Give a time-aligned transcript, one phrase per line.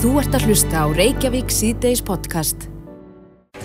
[0.00, 2.66] Þú ert að hlusta á Reykjavík síðdeis podcast.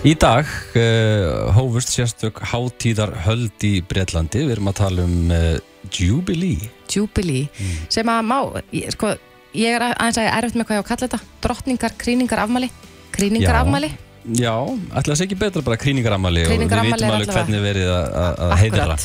[0.06, 0.44] Í dag
[0.76, 4.42] uh, hófust sérstök hátíðar höld í Breitlandi.
[4.44, 5.56] Við erum að tala um uh,
[5.96, 6.68] Jubilee.
[6.92, 7.48] Jubilee
[7.92, 8.36] sem að má,
[8.74, 9.14] ég, sko,
[9.56, 11.96] ég er aðeins að ég er erfitt með hvað ég á að kalla þetta drottningar,
[12.00, 12.68] krýningar, afmæli
[13.16, 13.62] krýningar, Já.
[13.64, 13.90] afmæli
[14.36, 14.54] Já,
[14.90, 17.62] ætla það sé ekki betra bara krýningaramali og við Krýningarafmæli vitum er alveg allavega- hvernig
[17.62, 18.96] verið að- að að heiðra.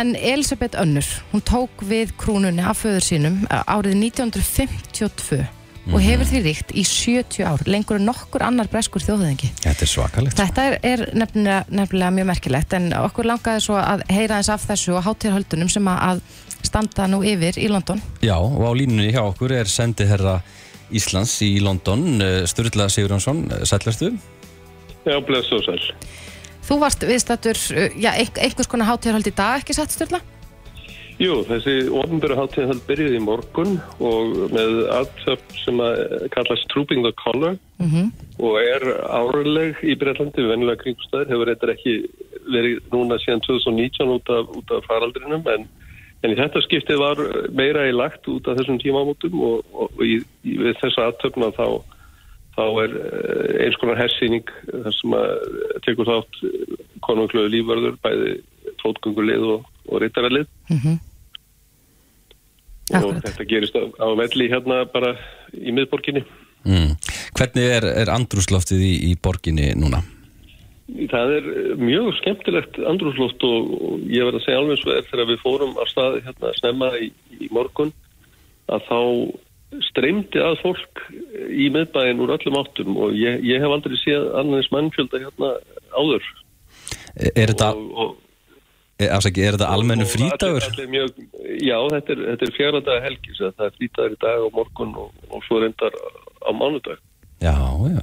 [0.00, 5.44] en Elisabeth Önnur hún tók við krúnunni af föður sínum uh, árið 1952
[5.86, 5.94] Mhm.
[5.94, 9.88] og hefur því ríkt í 70 ár lengur en nokkur annar breskur þjóðhengi Þetta er
[9.88, 10.36] svakalegt.
[10.36, 10.44] sko.
[10.44, 14.66] Þetta er, er nefnilega, nefnilega mjög merkilegt en okkur langaði svo að heyra eins af
[14.68, 16.20] þessu og hátíðarhöldunum sem að að
[16.62, 20.42] standa nú yfir í London Já, og á línunni hjá okkur er sendiherra
[20.92, 24.08] Íslands í London, uh, Sturla Sigurjónsson, sællerstu.
[25.06, 25.78] Já, bless og sæl.
[26.66, 30.18] Þú varst viðstættur, uh, já, ein- einhvers konar hátíðarhöld í dag, ekki satt Sturla?
[31.20, 37.12] Jú, þessi ofnbæra hátíðahald byrjuði í morgun og með aðtöp sem að kallast Trooping the
[37.20, 41.94] Color Mm og er árleg í Breitlandi, vennilega kringstæður, hefur eitthvað ekki
[42.48, 45.66] verið núna síðan 2019 út af, út af faraldrinum en,
[46.24, 47.20] en í þetta skiptið var
[47.52, 51.50] meira í lagt út af þessum tímamótum og, og, og í, í, við þessa aðtöpna
[51.58, 51.66] þá,
[52.56, 55.28] þá er eh, eins konar hersýning þar sem að
[55.84, 56.40] tekur þátt
[57.04, 58.34] konungluðu lífvörður, bæði
[58.80, 60.48] fótgöngulið og, og rittarallið
[62.98, 65.14] og þetta gerist á, á velli hérna bara
[65.54, 66.24] í miðborginni.
[66.68, 66.96] Mm.
[67.38, 70.02] Hvernig er, er andrúsloftið í, í borginni núna?
[71.10, 71.44] Það er
[71.78, 75.76] mjög skemmtilegt andrúsloft og, og ég verð að segja alveg svo er þegar við fórum
[75.78, 77.92] á stað hérna snemma í, í morgun
[78.70, 78.98] að þá
[79.86, 81.04] streymdi að fólk
[81.46, 85.52] í miðbæin úr öllum áttum og ég, ég hef aldrei séð annars mannfjölda hérna
[85.94, 86.26] áður.
[87.14, 88.18] Er, þetta, Og, og,
[89.08, 90.66] afsaki, er þetta almennu frítagur?
[90.66, 94.96] já, þetta er, þetta er fjara daga helgi, það er frítagur í dag og morgun
[95.00, 95.96] og, og svo reyndar
[96.44, 97.00] á mánudag.
[97.40, 97.56] Já,
[97.88, 98.02] já.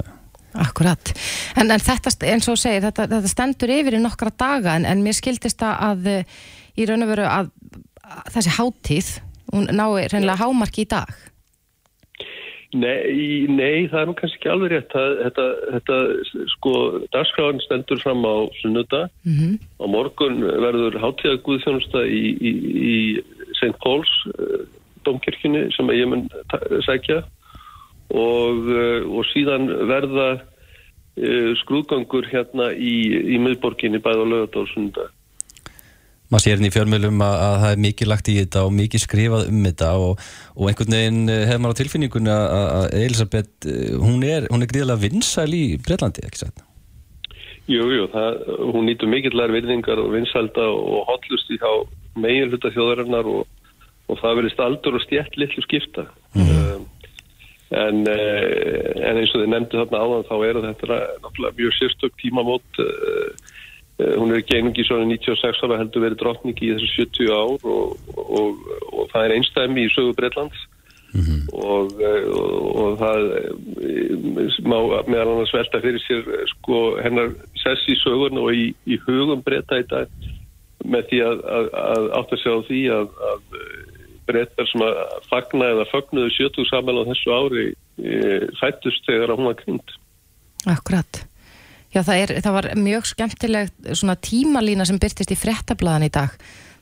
[0.57, 1.11] Akkurat.
[1.59, 5.03] En, en þetta, eins og segir, þetta, þetta stendur yfir í nokkra daga en, en
[5.05, 6.37] mér skildist það að eh,
[6.77, 7.51] í raun og veru að,
[8.07, 9.11] að þessi hátíð,
[9.53, 11.11] hún nái reynilega hámarki í dag.
[12.75, 14.89] Nei, nei, það er nú kannski ekki alveg rétt.
[14.91, 15.97] Það, þetta, þetta,
[16.51, 16.73] sko,
[17.15, 19.07] dagskráin stendur fram á sunnudag.
[19.23, 22.51] Mm Á morgun verður hátíðaguðþjónusta í, í,
[22.91, 22.97] í
[23.55, 23.77] St.
[23.83, 24.67] Paul's uh,
[25.07, 26.27] domkirkjunni sem ég mun
[26.83, 27.21] sækja
[28.11, 32.97] og, uh, og síðan verða uh, skrúðgangur hérna í,
[33.31, 35.16] í miðborginni bæði á lögat og sunnudag.
[36.27, 39.03] Maður sér hérna í fjölmjölum að, að það er mikið lagt í þetta og mikið
[39.03, 40.23] skrifað um þetta og,
[40.57, 44.65] og einhvern veginn eh, hefur maður á tilfinningunni að, að- Elisabeth, eh, hún er, hún
[44.65, 46.63] er gríðarlega vinsæl í Breitlandi, ekki sætt?
[47.67, 48.41] Jú, jú, það,
[48.75, 51.71] hún nýtur mikillar virðingar og vinsælda og hotlust í hjá
[52.19, 53.41] megin hluta þjóðarinnar og,
[54.07, 56.05] og það verðist aldur og stjætt litlu skipta.
[56.39, 56.85] Um,
[57.75, 62.15] en, uh, en eins og þið nefndu þarna áðan þá eru þetta náttúrulega mjög sérstök
[62.23, 62.79] tímamót.
[62.79, 63.46] Uh,
[63.97, 67.95] hún er ekki einungi svona 96 ára heldur verið drottning í þessu 70 ár og,
[68.13, 70.67] og, og það er einstæmi í sögu Breitlands
[71.53, 77.31] og, eh, og, og það eh, má meðal annars velta fyrir sér eh, sko hennar
[77.57, 80.11] sess í sögun og í, í hugum breyta í dag
[80.85, 83.63] með því að, að, að átt að sjá á því að, að
[84.27, 84.99] breytar sem að
[85.31, 88.13] fagna eða fagnuðu 70 saman á þessu ári e,
[88.59, 89.93] fættust þegar hún var kynnt.
[90.67, 91.21] Akkurat.
[91.97, 96.33] Já, það, er, það var mjög skemmtileg svona tímalína sem byrtist í frettablaðan í dag.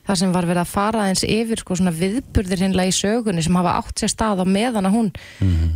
[0.06, 3.56] Það sem var verið að fara eins yfir sko svona viðburðir hinnlega í sögunni sem
[3.58, 5.08] hafa átt sér stað á meðan að hún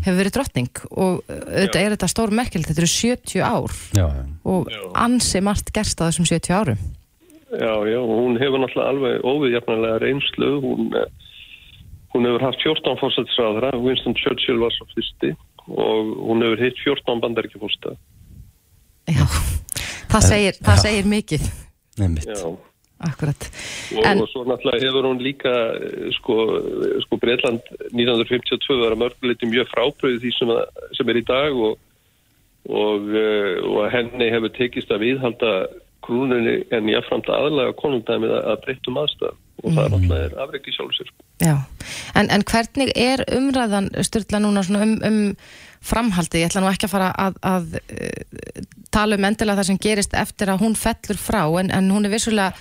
[0.04, 4.22] hefur verið drottning og auðvitað er þetta stór merkilegt, þetta eru 70 ár Já, já.
[4.54, 4.70] og
[5.06, 6.84] ansi margt gerst á þessum 70 árum.
[7.50, 10.52] Já, já, hún hefur náttúrulega alveg óviðjafnarlega reynslu.
[10.68, 11.10] Hún, eh,
[12.14, 15.34] hún hefur haft 14 fórsættisráðra, Winston Churchill var svo fyrsti
[15.70, 17.96] og hún hefur hitt 14 bandaríkjafórsta.
[19.10, 19.26] Já,
[20.12, 21.46] það segir, það segir mikið,
[22.00, 22.28] Nefnitt.
[22.30, 22.50] Já.
[23.10, 23.46] akkurat.
[23.96, 26.36] Og, En- og svo náttúrulega hefur hún líka eh, sko,
[27.06, 27.62] sko Breitland
[27.94, 30.66] 1952 var að mörguleiti mjög frábröðu því sem, að,
[30.98, 31.78] sem er í dag og,
[32.70, 35.54] og, eh, og henni hefur tekist að viðhalda
[36.06, 39.40] krúnunni en jáfnframt aðlaga konungdæmið að, að breyttum aðstæðum.
[39.60, 41.10] Og það er náttúrulega er afreiki sjálfsir.
[41.44, 41.56] Já,
[42.16, 45.20] en, en hvernig er umræðan styrla núna svona um, um
[45.84, 48.62] framhaldi, ég ætla nú ekki að fara að, að uh,
[48.96, 52.16] tala um endilega það sem gerist eftir að hún fellur frá en, en hún er
[52.16, 52.56] vissulega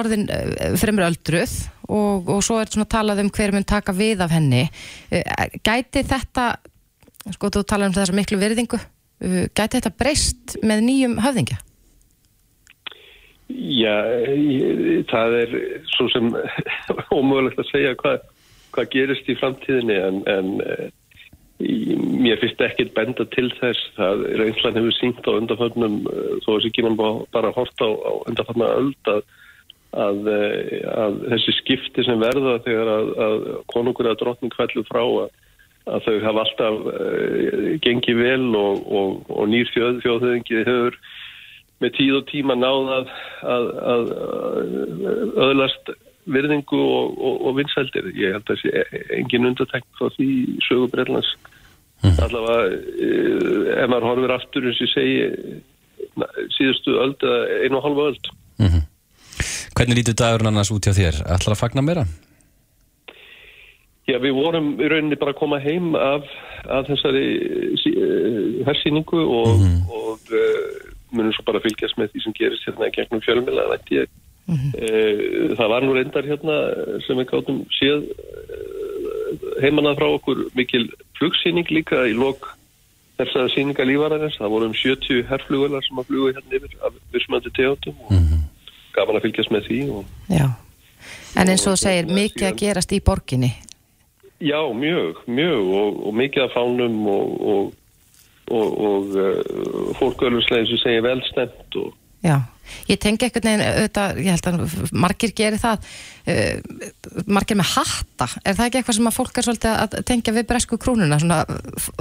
[0.00, 1.56] orðin uh, fremur öldruð
[1.90, 4.66] og, og svo er svona talað um hver mun taka við af henni.
[5.10, 5.22] Uh,
[5.62, 6.52] gæti þetta
[7.30, 8.80] sko þú talar um þessa miklu virðingu
[9.20, 11.58] gæti þetta breyst með nýjum höfðingja?
[13.50, 13.94] Já,
[15.10, 15.54] það er
[15.90, 16.30] svo sem
[17.18, 18.24] ómögulegt að segja hvað,
[18.74, 20.86] hvað gerist í framtíðinni en, en eh,
[21.64, 26.48] í, mér finnst ekkit benda til þess það reynslan hefur syngt á undanförnum uh, þó
[26.52, 29.22] að þessi kynum bara horta á, á undanförna öld að,
[30.06, 35.02] að, uh, að þessi skipti sem verða þegar að, að konungur eða drotning fællu frá
[35.90, 36.82] að þau hafa alltaf
[37.82, 40.98] gengið vel og, og, og nýr þjóð, þjóðhauðingi hefur
[41.80, 42.90] með tíð og tíma náð
[43.42, 44.12] að
[45.48, 45.94] öðlast
[46.30, 48.10] virðingu og, og, og vinsældir.
[48.14, 50.28] Ég held að það sé engin undatekn frá því
[50.68, 51.32] sögu Breitlands
[52.00, 52.16] Mm.
[52.24, 52.78] Allavega,
[53.76, 55.18] ef maður horfir aftur eins og segi
[56.56, 58.30] síðustu öld eða einu og halva öld.
[58.60, 58.82] Mm -hmm.
[59.76, 61.20] Hvernig lítur dagurinn annars út hjá þér?
[61.34, 62.04] Ætlar að fagna meira?
[64.08, 66.24] Já, við vorum í rauninni bara að koma heim af,
[66.68, 67.26] af þessari
[67.76, 69.80] uh, hersýningu og, mm -hmm.
[69.92, 73.92] og uh, munum svo bara fylgjast með því sem gerist hérna í gegnum fjölmjöla, veit
[73.96, 74.08] ég.
[74.50, 75.56] Mm -hmm.
[75.58, 76.56] það var nú reyndar hérna
[77.06, 78.08] sem við gáttum séð
[79.62, 82.56] heimanað frá okkur mikil flugsýning líka í lok
[83.20, 84.38] þessari síninga lífararins.
[84.40, 88.26] Það voru um 70 herrflugular sem að fluga hérna yfir af vissmöndu teótum og mm
[88.26, 88.44] -hmm.
[88.96, 89.80] gaman að fylgjast með því.
[89.90, 90.46] Og, Já,
[91.36, 93.52] en eins og þú segir, mikið að gerast í borginni.
[94.40, 97.72] Já, mjög, mjög og, og mikið að fánum og,
[98.50, 102.34] og, og uh, fólkauðlursleginn sem segir velstemt og Já,
[102.84, 105.86] ég tengi ekkert neginn, auðvitað, ég held að margir gerir það,
[106.28, 110.34] uh, margir með hatta, er það ekki eitthvað sem að fólk er svolítið að tengja
[110.36, 111.40] við bresku krúnuna, svona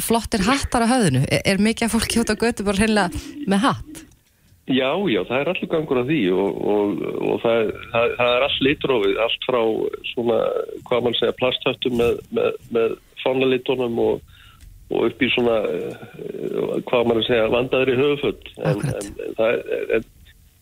[0.03, 4.01] flottir hattar á höfðinu, er, er mikið að fólk hjóta götu bara hreinlega með hatt?
[4.69, 8.43] Já, já, það er allir gangur af því og, og, og það, það, það er
[8.45, 9.61] allt litrófið, allt frá
[10.11, 10.41] svona,
[10.89, 12.93] hvað mann segja, plasthöttum með, með, með
[13.23, 14.35] fánalitónum og
[14.89, 19.51] og upp í svona uh, hvað maður segja vandaður í höfufull en, en, en það
[19.51, 20.07] er, en,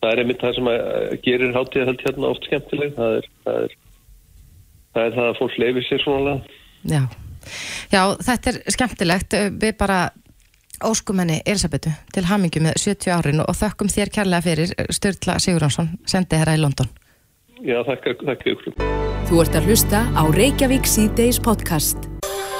[0.01, 2.93] það er einmitt það sem að gerir hátíða held hérna oft skemmtileg.
[2.97, 3.75] Það er það, er,
[4.93, 6.37] það, er það að fólk leifir sér svona.
[6.87, 7.01] Já.
[7.93, 9.37] Já, þetta er skemmtilegt.
[9.61, 9.99] Við bara
[10.85, 16.37] óskumenni Elisabetu til hamingu með 70 árin og þökkum þér kærlega fyrir Sturla Sigurðansson, sendi
[16.37, 16.91] herra í London.
[17.65, 18.77] Já, þakka, þakka ykkur.
[19.31, 22.05] Þú ert að hlusta á Reykjavík C-Days podcast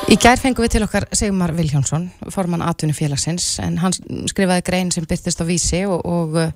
[0.07, 3.91] Í gær fengum við til okkar Sigmar Viljánsson, formann atvinni félagsins, en hann
[4.31, 6.53] skrifaði grein sem byrtist á vísi og, og uh,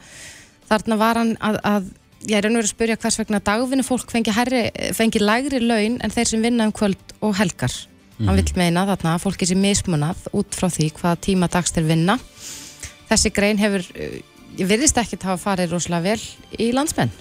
[0.69, 1.89] þarna var hann að, að
[2.29, 4.63] ég er verið að spyrja hvers vegna dagvinni fólk fengi, herri,
[4.95, 7.75] fengi lægri laun en þeir sem vinna um kvöld og helgar.
[7.75, 8.25] Mm -hmm.
[8.29, 8.45] Hann mhm.
[8.45, 12.19] vil meina þarna að fólki sé mismunað út frá því hvað tíma dags þeir vinna.
[13.11, 14.19] Þessi grein hefur, uh,
[14.57, 16.21] ég virðist ekki að hafa farið rosalega vel
[16.57, 17.11] í landsmenn.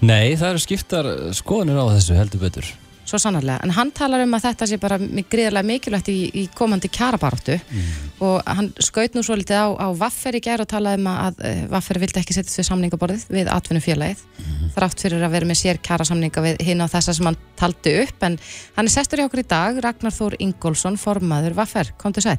[0.00, 2.76] Nei, það eru skiptar skoðanir á þessu heldur betur
[3.08, 6.90] svo sannarlega, en hann talar um að þetta sé bara gríðarlega mikilvægt í, í komandi
[6.92, 7.86] kjarabartu mm.
[8.24, 11.40] og hann skaut nú svo litið á, á Vaffer í gerð og talaði um að
[11.40, 14.72] uh, Vaffer vildi ekki setja þessu samningaborðið við atvinnufélagið mm.
[14.76, 18.26] þrátt fyrir að vera með sér kjarasamninga við hinn á þessa sem hann taldi upp.
[18.28, 18.36] En
[18.76, 22.36] hann er sestur í okkur í dag, Ragnar Þór Ingólfsson formaður Vaffer, kom til sæl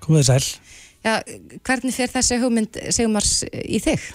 [0.00, 0.40] Kom til sæl.
[1.04, 1.18] Já,
[1.66, 4.08] hvernig fer þessi hugmynd Sigmars í þig?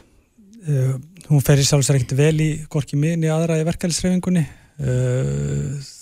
[0.61, 0.97] Uh,
[1.29, 4.60] hún fer í sjálfsvegar ekkert vel í gorki minni aðra í verkefælisreifingunni Eh,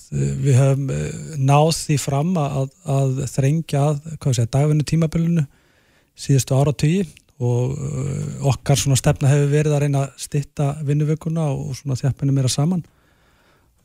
[0.09, 3.83] við höfum eh, náð því fram að, að þrengja
[4.49, 5.45] dagvinnu tímabölunu
[6.19, 7.05] síðustu ára tíu
[7.39, 7.77] og
[8.51, 12.81] okkar svona stefna hefur verið að reyna að stitta vinnuvökunna og svona þjappinu meira saman.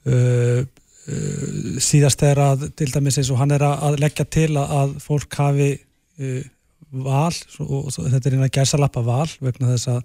[0.03, 0.67] Uh,
[1.07, 5.39] uh, síðast er að til dæmis eins og hann er að leggja til að fólk
[5.39, 6.43] hafi uh,
[7.07, 7.31] val
[7.63, 10.03] og, og þetta er eina gæsalappa val vegna þess að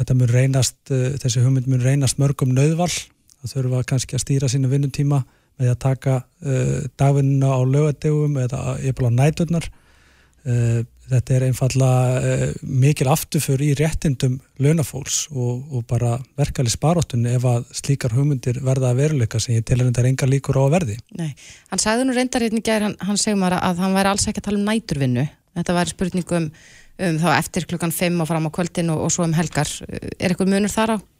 [0.00, 0.78] þetta mun reynast,
[1.22, 2.90] þessi hugmynd mun reynast mörgum nöðval
[3.44, 5.22] það þurfa kannski að stýra sínu vinnutíma
[5.60, 9.70] með að taka uh, dagvinnuna á lögadegum eða yfirlega á næturnar.
[10.44, 17.36] Uh, þetta er einfalla uh, mikil afturför í réttindum launafólks og, og bara verkefli sparóttunni
[17.36, 20.76] ef að slíkar hugmyndir verða að veruleika sem ég að reynda enga líkur á að
[20.78, 20.98] verði.
[21.20, 21.30] Nei,
[21.70, 24.42] hann sagði nú reyndar hérna í gæri hann, hann segum að hann væri alls ekki
[24.42, 25.26] að tala um næturvinnu.
[25.54, 26.50] Þetta væri spurningum
[27.04, 29.70] um þá eftir klukkan 5 og fram á kvöldin og, og svo um helgar.
[29.86, 31.13] Er eitthvað munur þar á?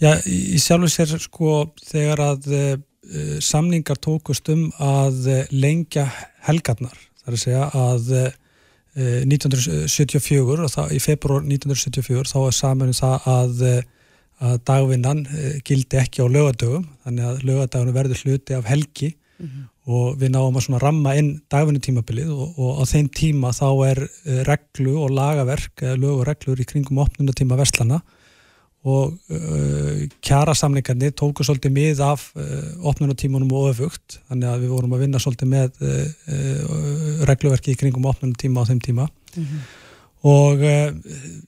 [0.00, 2.62] Já, í sjálfu sér sko þegar að e,
[3.44, 6.08] samningar tókust um að e, lengja
[6.46, 8.24] helgarnar, það er að segja að e,
[9.24, 13.62] 1974 og það, í februar 1974 þá er saman um það að,
[14.44, 15.22] að dagvinnan
[15.64, 19.62] gildi ekki á lögadögum, þannig að lögadögunum verður hluti af helgi mm -hmm.
[19.96, 24.02] og við náum að svona ramma inn dagvinnutímabilið og, og á þeim tíma þá er
[24.50, 28.02] reglu og lagaverk, lög og reglur í kringum opnunatíma vestlana
[28.82, 34.18] og uh, kjærasamlingarnir tóku svolítið mið af uh, opnunatímanum og öfugt.
[34.26, 38.68] Þannig að við vorum að vinna svolítið með uh, uh regluverki í kringum opnunatíma á
[38.70, 39.06] þeim tíma.
[39.36, 39.60] Mm -hmm.
[40.22, 40.58] og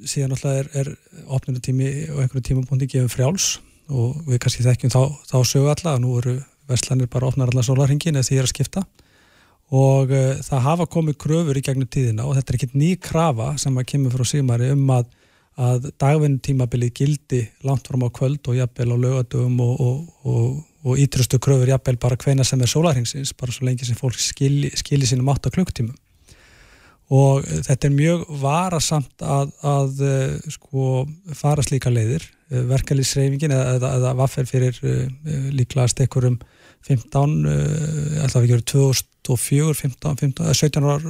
[0.06, 0.88] síðan alltaf er, er
[1.26, 6.00] opnunatími og einhverju tímapunkti gefum frjáls og við kannski þekkjum þá, þá sögu alla að
[6.02, 6.36] nú eru
[6.68, 8.84] vestlanir bara opnar allar sólarhingin eða því er að skipta.
[9.70, 10.08] Og
[10.46, 13.86] það hafa komið kröfur í gegnum tíðina og þetta er ekkit ný krafa sem að
[13.86, 15.04] kemur frá símari um að,
[15.54, 20.99] að dagvinntímabilið gildi langt fram á kvöld og jafnvel á lögadögum og, og, og, og
[20.99, 25.12] ítrustu kröfur jafnvel bara hvena sem er sólarhengsins, bara svo lengi sem fólk skilji, skilji
[25.12, 25.94] sínum 8 klukktímum
[27.12, 30.02] og þetta er mjög varasamt að, að
[30.56, 31.04] sko
[31.37, 34.78] fara slíka leiðir verkefliðsreifingin eða, eða, eða vaffer fyrir
[35.52, 36.38] líklega stekkur um
[36.84, 37.37] 15,
[38.20, 41.06] alltaf ekki verið 2004, 15, 15, 17 ár,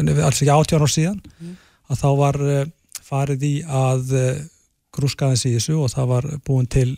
[0.00, 1.58] alls ekki 18 ár síðan, mm.
[1.92, 2.38] að þá var
[3.04, 4.12] farið í að
[4.94, 6.90] grúskaðins í þessu og það var búin til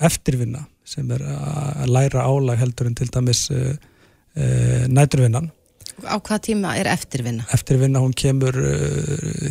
[0.00, 3.42] eftirvinna sem er að læra álag heldur en til dæmis
[4.88, 5.50] næturvinnan.
[6.06, 7.44] Á hvað tíma er eftirvinna?
[7.56, 8.56] Eftirvinna, hún kemur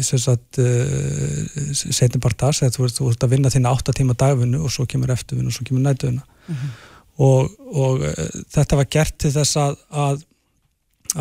[0.05, 4.87] sem sagt setjum bara das, þú ert að vinna þína 8 tíma dagvinnu og svo
[4.89, 6.25] kemur eftirvinna og svo kemur næturvinna.
[6.25, 6.75] Mm -hmm
[7.21, 8.05] og, og
[8.51, 10.23] þetta var gert til þess að, að,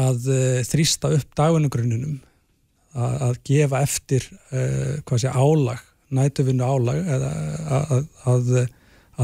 [0.05, 0.31] að
[0.71, 2.19] þrýsta upp dagunugrunnunum
[2.95, 5.85] að, að gefa eftir uh, hvað sé álag,
[6.15, 7.31] nætuvinnu álag eða
[8.31, 8.51] að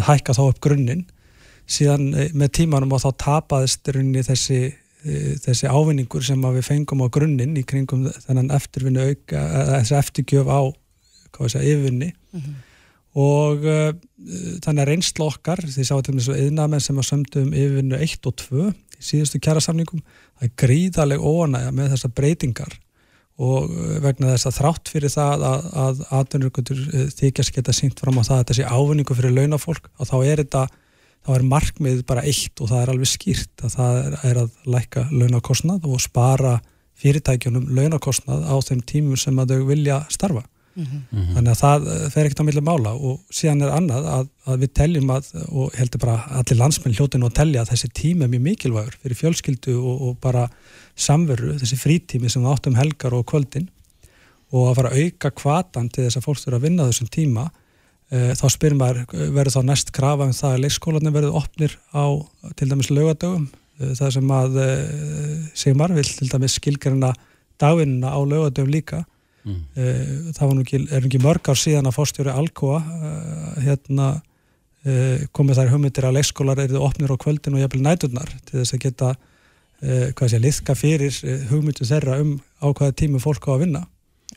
[0.06, 1.04] hækka þá upp grunnin
[1.70, 4.72] síðan með tímanum og þá tapaðist runni þessi,
[5.44, 9.44] þessi ávinningur sem við fengum á grunninn í kringum þennan eftirvinnu auka,
[9.76, 10.60] þessi eftirgjöf á
[11.30, 12.10] hvað sé, yfirvinni.
[12.34, 12.58] Mm -hmm
[13.18, 13.90] og uh,
[14.62, 17.54] þannig að reynsla okkar því sá til og með svo yðnamenn sem að sömdu um
[17.56, 22.76] yfirvinnu 1 og 2 í síðustu kjærasamningum það er gríðaleg óanægja með þessar breytingar
[23.40, 23.70] og
[24.04, 26.80] vegna þess að þrátt fyrir það að, að atvinnurkundur
[27.16, 30.42] þykjast geta sínt fram á það að þetta sé ávinningu fyrir launafólk og þá er
[30.42, 30.66] þetta
[31.20, 33.98] þá er markmið bara eitt og það er alveg skýrt að það
[34.30, 36.54] er að læka launakostnað og spara
[37.00, 40.44] fyrirtækjunum launakostnað á þeim tímum sem að þau vilja starfa
[40.76, 41.32] Mm -hmm.
[41.34, 44.60] þannig að það eh, fer ekkert á milli mála og síðan er annað að, að
[44.62, 48.30] við teljum að, og heldur bara allir landsmenn hljótinu að telja að þessi tími er
[48.30, 50.48] mjög mikilvægur fyrir fjölskyldu og, og bara
[50.94, 53.68] samveru, þessi frítími sem við áttum helgar og kvöldin.
[54.50, 57.50] Og að fara að auka kvatan til þess að fólk þurfa að vinna þessum tíma
[58.10, 62.06] e, þá spyrir maður, verður þá næst krafa um það að leikskólanir verður opnir á
[62.58, 63.46] til dæmis lögadögum
[63.78, 64.68] e, það sem að e,
[65.54, 67.12] Sigmar vil til dæmis skilgarina
[67.62, 69.04] dagvinnina á lögadögum líka
[69.40, 69.60] Mm.
[70.36, 75.22] það var nú ekki, er ekki mörg ár síðan að fórstjóri Alcoa uh, hérna uh,
[75.32, 78.84] komið þær hugmyndir að leikskólar eru opnir á kvöldin og jafnvel næturnar til þess að
[78.84, 79.14] geta
[79.80, 81.14] hvað sé, liðka fyrir
[81.48, 83.80] hugmyndu þeirra um á hvaða tímu fólk á að vinna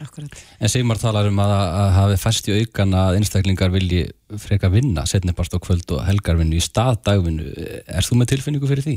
[0.02, 0.34] Akkurat.
[0.58, 4.08] En Sigmar talar um að, að hafi fæst í aukan að einstaklingar vilji
[4.42, 7.52] freka vinna setnibast á kvöld og helgarvinnu í stað dagvinnu
[7.86, 8.96] er þú með tilfinningu fyrir því?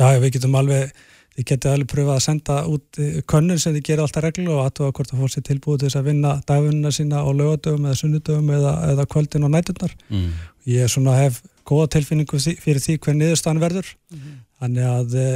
[0.00, 0.90] Já, við getum alveg
[1.36, 4.66] þið getið alveg pröfað að senda út eh, könnun sem þið gerir alltaf reglu og
[4.66, 8.00] aðtöða hvort það fór sér tilbúið til þess að vinna dagvinnuna sína á lögadögum eða
[8.02, 10.26] sunnudögum eða, eða kvöldin og nætturnar mm.
[10.72, 14.34] ég er svona hef góða tilfinningu fyrir því hver niðurstaðan verður mm -hmm.
[14.60, 15.28] þannig að e,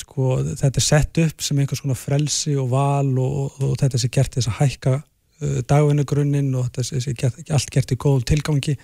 [0.00, 0.26] sko,
[0.58, 4.10] þetta er sett upp sem einhvers svona frelsi og val og, og, og þetta sé
[4.12, 8.76] gert þess að hækka uh, dagvinnugrunnin og þetta sé gert, allt gert í góðum tilgangi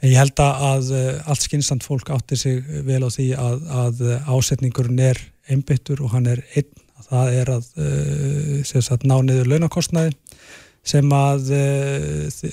[0.00, 4.04] en ég held að uh, allt skynnsamt fólk átti sig vel á því að, að
[4.30, 5.20] ásetningurinn er
[5.50, 6.70] einbyttur og hann er einn.
[7.04, 10.14] Það er að uh, sagt, ná niður launakostnaði
[10.84, 12.44] sem að uh,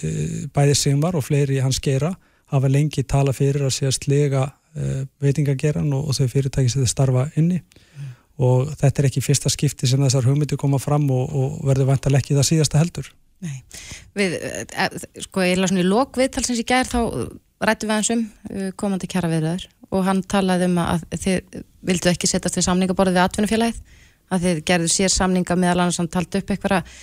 [0.51, 2.11] bæði Sigmar og fleiri hans gera
[2.51, 6.83] hafa lengi tala fyrir að sé að slega uh, veitingageran og, og þau fyrirtæki sem
[6.83, 7.61] þau starfa inni.
[7.61, 8.09] Mm.
[8.41, 12.23] og þetta er ekki fyrsta skipti sem þessar hugmyndi koma fram og, og verður vantilega
[12.23, 13.11] ekki það síðasta heldur.
[13.41, 13.57] Nei,
[14.17, 14.35] við,
[15.25, 16.99] sko ég laði svona í lókviðtalsins í gerð þá
[17.61, 18.23] rættum við hans um
[18.79, 23.25] komandi kjara viðraður og hann talaði um að þið vildu ekki setjast við samningaborðið við
[23.25, 23.81] atvinnufélagið.
[24.31, 26.93] Að þið gerðu sér samninga meðal annars hann taldi upp eitthvað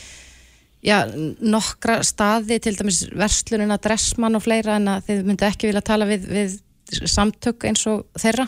[0.85, 1.02] já,
[1.45, 6.09] nokkra staði til dæmis verslunina, dressmann og fleira en að þið myndu ekki vilja tala
[6.09, 6.57] við, við
[7.04, 8.47] samtök eins og þeirra.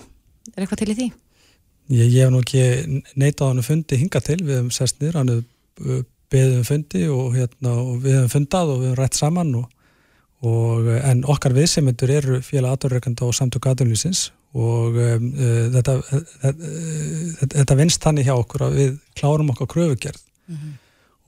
[0.55, 1.11] Er eitthvað til í því?
[1.91, 5.21] Ég, ég hef nú ekki neitað hann að fundi hinga til, við hefum sest niður
[5.21, 9.19] hann hefur beðið um fundi og, hérna, og við hefum fundað og við hefum rætt
[9.19, 9.80] saman og
[10.41, 15.93] Og, eh, en okkar viðsemendur eru félag aðurreikanda og samtök aðurlýsins og um, uh, þetta,
[16.01, 20.25] uh, þetta, þetta vinst þannig hjá okkur að við klárum okkar kröfugerð.
[20.51, 20.73] Mm -hmm.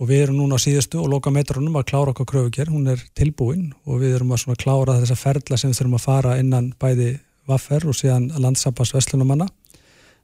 [0.00, 3.04] og við erum núna á síðustu og loka metrunum að klára okkar kröfugerð, hún er
[3.14, 7.20] tilbúin og við erum að klára þessa ferla sem við þurfum að fara innan bæði
[7.46, 9.46] vaffer og síðan landsapas veslunumanna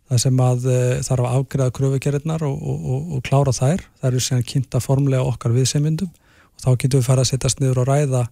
[0.08, 4.10] það sem að uh, þarf að afgreða kröfugerðnar og, og, og, og klára þær, það
[4.10, 7.90] eru síðan kynnta formlega okkar viðsemyndum og þá getum við fara að setjast niður og
[7.92, 8.24] ræða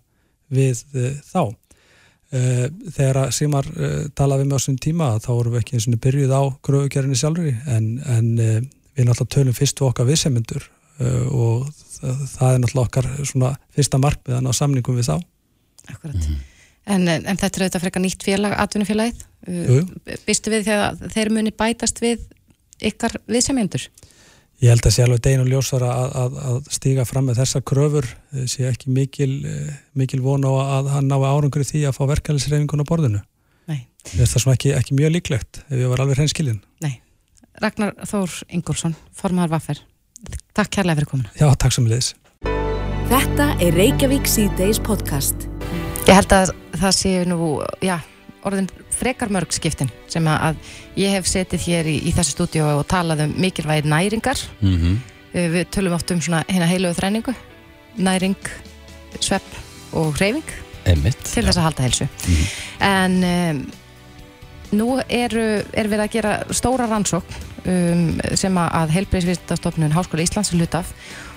[0.53, 2.65] við uh, þá uh,
[2.97, 6.35] þegar að Simar uh, talaði með þessum tíma þá vorum við ekki eins og byrjuð
[6.35, 12.53] á gröfugjörðinni sjálfur en, en við náttúrulega tölum fyrst og okkar viðsemundur og það, það
[12.53, 15.17] er náttúrulega okkar svona fyrsta markmiðan á samningum við þá
[15.87, 16.45] Akkurat mm.
[16.87, 19.23] En, en þetta er auðvitað frekar nýtt félag, atvinnufélagið.
[20.23, 22.23] Býstu við þegar þeir muni bætast við
[22.87, 23.89] ykkar viðsemjendur?
[24.65, 27.61] Ég held að sé alveg degin og ljósara að, að, að stíga fram með þessa
[27.69, 31.83] kröfur eh, sé ekki mikil, eh, mikil von á að hann ná árangur í því
[31.91, 33.21] að fá verkefælisreifingun á borðinu.
[33.69, 33.83] Nei.
[34.09, 36.63] Það er sem ekki, ekki mjög líklegt ef ég var alveg hreinskilin.
[36.81, 36.95] Nei.
[37.61, 39.83] Ragnar Þór Ingolson, formar Vaffer.
[40.57, 41.37] Takk kærlega fyrir komuna.
[41.37, 42.15] Já, takk sem liðis.
[43.13, 45.47] Þetta er Reykjavík C-Days podcast.
[46.09, 47.53] Ég held að það sé nú,
[47.85, 47.99] já,
[48.47, 50.59] orðin frekar mörg skiptin sem að
[50.99, 54.97] ég hef setið hér í, í þessu stúdíu og talað um mikilvægir næringar mm -hmm.
[55.57, 57.35] við tölum oft um svona hérna heilugu þræningu
[57.97, 58.37] næring,
[59.21, 59.49] svepp
[59.93, 60.45] og hreyfing
[60.87, 62.47] Einmitt, til þess að halda helsu mm -hmm.
[62.81, 63.71] en um,
[64.73, 67.35] nú eru, er við að gera stóra rannsókn
[67.67, 70.93] um, sem að heilbreyðsvistastofnun Háskóla Íslands er hlutaf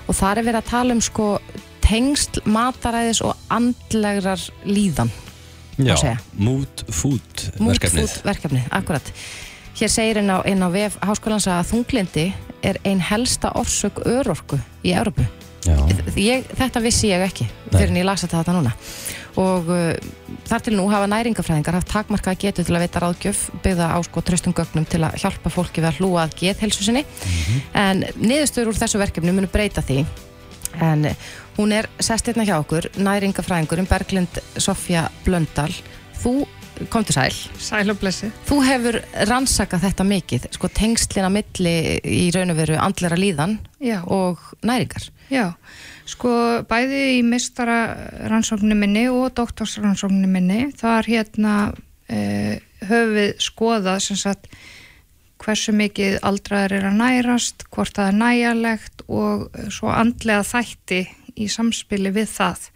[0.08, 1.40] og þar er við að tala um sko
[1.82, 5.12] tengsl, mataræðis og andlegrar líðan
[5.80, 8.08] Já, mood food Mood verkefnið.
[8.10, 9.14] food verkefnið, akkurat.
[9.80, 12.26] Hér segir inn á, inn á vef háskólans að þunglindi
[12.68, 15.24] er ein helsta orsök örorku í Európu
[16.20, 18.72] ég, Þetta vissi ég ekki fyrir en ég lasa þetta núna.
[19.40, 19.92] Og uh,
[20.50, 24.24] þar til nú hafa næringafræðingar haft takmarka getu til að veita ráðgjöf byggða á sko
[24.26, 27.06] tröstum gögnum til að hjálpa fólki við að hlúa að gethelsu sinni.
[27.78, 30.04] En niðurstöður úr þessu verkefni munu breyta því
[30.82, 31.16] en eh,
[31.58, 35.74] hún er sest hérna hjá okkur næringafræðingur um Berglind Sofja Blöndal
[36.22, 36.46] þú
[36.90, 38.30] kom til sæl Sæl og blessi.
[38.48, 41.74] þú hefur rannsakað þetta mikið sko tengslina milli
[42.08, 45.54] í raun og veru andlera líðan Já, og næringar já.
[46.10, 46.32] Sko
[46.70, 47.82] bæði í mistara
[48.32, 51.54] rannsókninu minni og doktorsrannsókninu minni þar hérna
[52.10, 54.48] eh, höfum við skoðað sem sagt
[55.40, 61.02] hversu mikið aldraðar er að nærast, hvort það er næjalegt og svo andlega þætti
[61.40, 62.70] í samspili við það.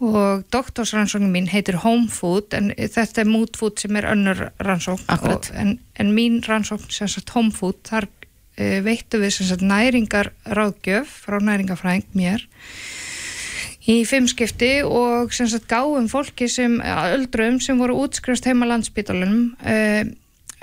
[0.00, 5.04] Og doktorsrannsóknin mín heitir Home Food en þetta er Mood Food sem er önnur rannsókn.
[5.12, 5.50] Akkurat.
[5.52, 8.08] En, en mín rannsókn sem sagt Home Food, þar
[8.56, 12.46] e, veittu við sem sagt næringar ráðgjöf frá næringafræðing mér
[13.90, 19.54] í fimm skipti og sem sagt gáum fólki sem, öldrum sem voru útskrifst heima landsbítalunum
[19.64, 19.76] e,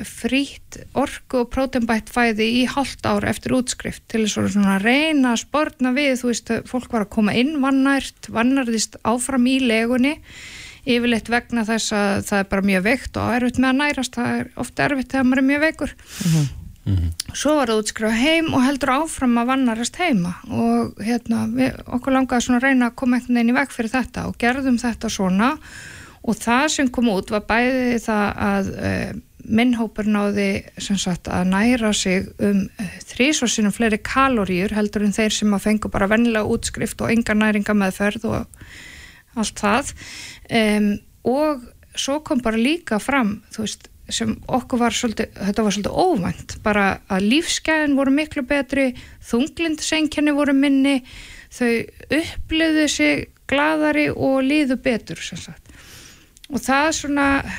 [0.06, 5.34] frýtt orku og prótenbætt fæði í halvt ár eftir útskrift til þess að svona reyna
[5.34, 10.14] að sportna við, þú veist, fólk var að koma inn vannært, vannærðist áfram í legunni,
[10.88, 14.38] yfirleitt vegna þess að það er bara mjög veikt og erfitt með að nærast, það
[14.38, 15.98] er ofta erfitt þegar maður er mjög veikur.
[17.36, 22.16] Svo var það útskrifa heim og heldur áfram að vannærast heima og hérna, við, okkur
[22.16, 25.12] langaði svona að reyna að koma einhvern veginn í veg fyrir þetta og gerðum þetta
[25.12, 25.50] svona
[26.24, 29.12] og það sem kom út var bæði það að uh,
[29.48, 32.66] minnhópur náði sagt að næra sig um
[33.08, 37.76] þrísvarsinum fleiri kaloríur heldur en þeir sem að fengu bara vennilega útskrift og enga næringa
[37.78, 38.66] meðferð og
[39.38, 39.94] allt það.
[40.50, 40.90] Um,
[41.28, 46.54] og svo kom bara líka fram veist sem okkur var svolítið, þetta var svolítið óvænt
[46.64, 48.86] bara að lífsgæðin voru miklu betri
[49.28, 51.02] þunglindsengjani voru minni
[51.52, 51.74] þau
[52.16, 55.20] upplöðu sig gladari og líðu betur
[56.48, 57.58] og það svona eh,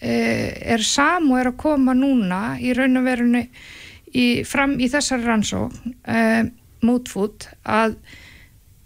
[0.00, 3.42] er sam og er að koma núna í raun og verinu
[4.14, 5.74] í, fram í þessari rannsók
[6.08, 6.48] eh,
[6.86, 7.96] mútfút að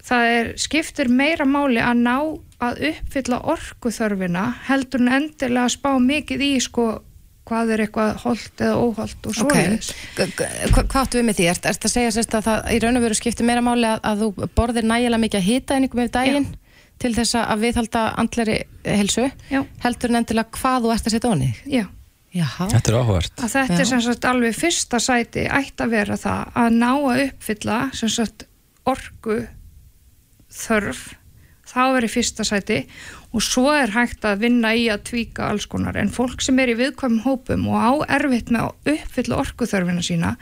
[0.05, 2.17] það er, skiptir meira máli að ná
[2.65, 6.89] að uppfylla orkuþörfina heldur en endilega að spá mikið í sko
[7.45, 9.91] hvað er eitthvað holdt eða óholdt og svoleiðis.
[10.17, 11.49] Hva- hvað áttu við með því?
[11.51, 13.99] Er þetta að segja sérst að það í raun og veru skiptir meira máli að,
[14.09, 16.47] að þú borðir nægilega mikið að hita einhverjum yfir daginn
[17.03, 21.35] til þess að viðhalda andleri helsu Já, heldur en endilega hvað þú ert að setja
[21.35, 21.85] onni já.
[22.35, 23.35] Jaha, þetta er áhugavert.
[23.39, 23.81] Að þetta Já.
[23.81, 28.11] er sem sagt alveg fyrsta sæti ætti að vera það að ná að uppfylla sem
[28.11, 28.47] sagt
[28.91, 29.37] orku
[30.51, 31.05] þörf.
[31.65, 32.81] Þá er í fyrsta sæti
[33.35, 35.97] og svo er hægt að vinna í að tvíka alls konar.
[35.99, 40.35] En fólk sem er í viðkvæmum hópum og á erfitt með að uppfylla orkuþörfina sína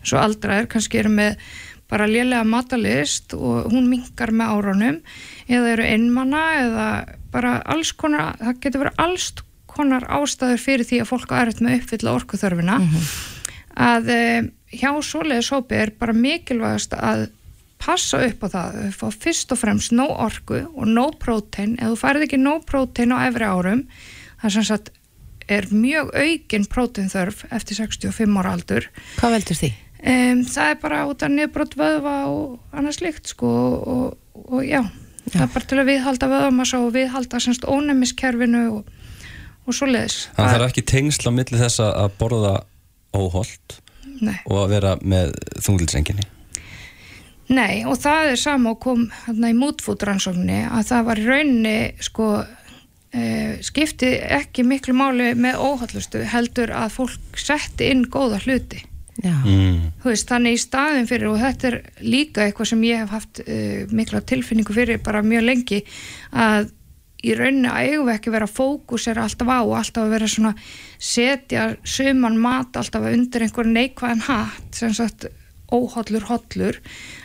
[0.00, 1.36] eins og aldraðir kannski eru með
[1.90, 4.98] bara lélega matalist og hún minkar með árunum.
[5.48, 6.88] Eða eru einmana eða
[7.34, 9.28] bara alls konar, það getur verið alls
[9.74, 12.80] konar ástæður fyrir því að fólk á erfitt með uppfylla orkuþörfina.
[13.74, 14.20] Að e,
[14.78, 17.28] hjá svoleiðis hópi er bara mikilvægast að
[17.84, 21.74] passa upp á það, að fá fyrst og fremst nóg orku og nóg prótein.
[21.76, 23.82] Ef þú færið ekki nóg prótein á efri árum
[24.44, 24.92] það sem sagt
[25.50, 28.88] er mjög aukin próteinþörf eftir 65 ára aldur.
[29.18, 29.70] Hvað veldur því?
[30.04, 34.66] Um, það er bara út að niðurbrot vöðva og annað slíkt sko og, og, og
[34.66, 34.82] já,
[35.30, 38.92] það er bara til að viðhalda vöðvamassa og viðhalda semst ónæmiskerfinu og,
[39.64, 42.54] og svoleiðis Það þarf ekki tengsla milli þess að að borða
[43.14, 43.80] óholt
[44.20, 44.38] Nei.
[44.46, 46.28] og að vera með þunglitsenginni
[47.52, 51.74] Nei, og það er sama og kom hérna í mútfútrannsókninni að það var í rauninni
[52.02, 52.28] sko
[53.12, 53.24] e,
[53.64, 58.88] skipti ekki miklu máli með óhallustu heldur að fólk setti inn góða hluti Já.
[58.88, 58.93] mm.
[59.22, 63.84] Veist, þannig í staðin fyrir og þetta er líka eitthvað sem ég hef haft uh,
[63.94, 65.84] mikla tilfinningu fyrir bara mjög lengi
[66.32, 66.72] að
[67.24, 70.52] í rauninni eigum við ekki vera fókus er alltaf á og alltaf að vera svona
[70.98, 75.28] setja suman mat alltaf undir einhver neikvæðan hatt sem sagt
[75.72, 76.80] óhollur hollur.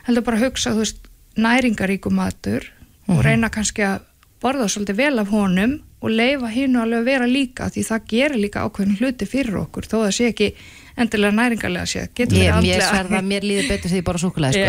[0.07, 2.65] Heldur bara að hugsa þú veist næringaríku matur
[3.09, 4.05] og reyna kannski að
[4.39, 8.39] borða svolítið vel af honum og leifa hínu alveg að vera líka því það gerir
[8.39, 10.49] líka ákveðin hluti fyrir okkur þó það sé ekki
[11.03, 14.21] endilega næringarlega séð getur Ég, verið mér andlega- sverða, mér líður betur því ég bara
[14.53, 14.63] sko.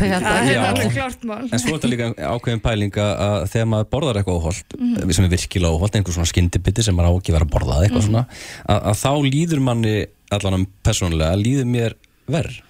[0.00, 3.46] Hérna, það er alveg klart mál En svo er þetta líka ákveðin pæling að að
[3.54, 5.12] þegar maður borðar eitthvað óholt Mhm.
[5.12, 7.80] sem er virkilega óholt, einhver svona skyndibiti sem maður á ekki að vera að borða
[7.82, 8.08] eitthvað Mhm.
[8.10, 8.26] svona
[8.68, 9.96] að, að þá líður manni
[10.30, 11.92] allan um persónulega, líður mér
[12.28, 12.62] verð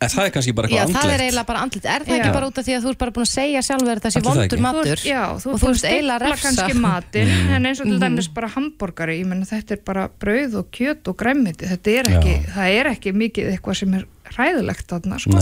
[0.00, 1.22] En það er kannski bara Já, eitthvað það er andlegt?
[1.26, 2.18] eiginlega bara andlit Er það Já.
[2.22, 4.18] ekki bara út af því að þú ert bara búin að segja sjálfur þetta sé
[4.20, 5.00] Ætli það vondur matur?
[5.08, 6.44] Já, þú, og þú ert eiginlega að refsa?
[6.48, 7.50] kannski matinn Mm.
[7.56, 11.08] en eins og til dæmis bara hambúrgari ég menna þetta er bara brauð og kjöt
[11.10, 12.52] og græmmiti þetta er ekki, Já.
[12.54, 14.04] það er ekki mikið eitthvað sem er
[14.36, 15.38] hræðilegt þarna sko.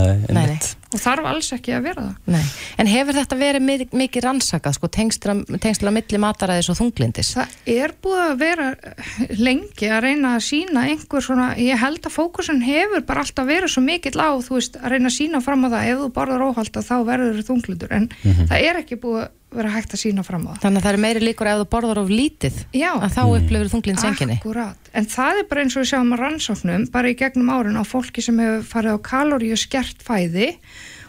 [0.87, 2.43] Og þarf alls ekki að vera það Nei.
[2.79, 7.33] En hefur þetta verið mi- mikið rannsakað sko, tengsla, milli mataræðis og þunglindis?
[7.35, 11.99] það er búið að vera eh, lengi að reyna að sína einhver svona, ég held
[12.07, 15.67] að fókusun hefur bara alltaf verið svo mikill á veist, að reyna að sína fram
[15.67, 18.07] á það ef þú borðar óhalda þá verður þunglindur en
[18.47, 20.59] það er ekki búið að vera hægt að sína fram á það.
[20.65, 22.89] Þannig að það er meiri líkur ef þú borðar of lítið Já.
[22.95, 26.23] að þá upplifir þunglind senginni Akkurat, en það er bara eins og við sjáum að
[26.23, 30.49] rannsóknum bara í gegnum árin á fólki sem hefur farið á kaloríu skert fæði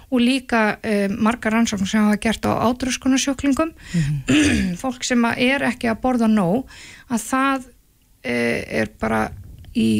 [0.08, 3.74] og líka um, margar rannsóknum sem hafa gert á átröskunasjöklingum
[4.82, 6.70] fólk sem er ekki að borða nóg
[7.10, 9.26] að það uh, er bara
[9.74, 9.90] í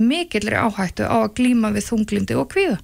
[0.00, 2.78] mikillri áhættu á að glíma við þunglindi og kvíða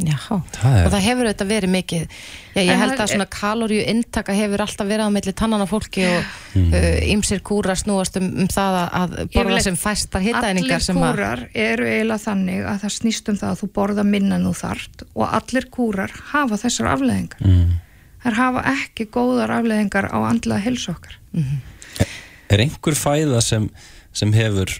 [0.00, 0.16] Já,
[0.56, 2.02] Það er- og það hefur auðvitað verið mikið
[2.56, 5.72] Já, ég En held að svona kaloríu intaka hefur alltaf verið á milli tannana á
[5.72, 10.78] fólki og uh, ymsir kúrar snúast um, um það að- að borða sem fæstar hitaðningar
[10.78, 14.04] Allir sem að kúrar eru eiginlega þannig að það snýst um það að þú borða
[14.14, 17.44] minna en þú þart og allir kúrar hafa þessar afleðingar.
[17.44, 17.70] mm.
[18.24, 21.18] Þær hafa ekki góðar afleðingar á andlega helsu okkar.
[22.48, 23.68] Er einhver fæða sem,
[24.14, 24.72] sem hefur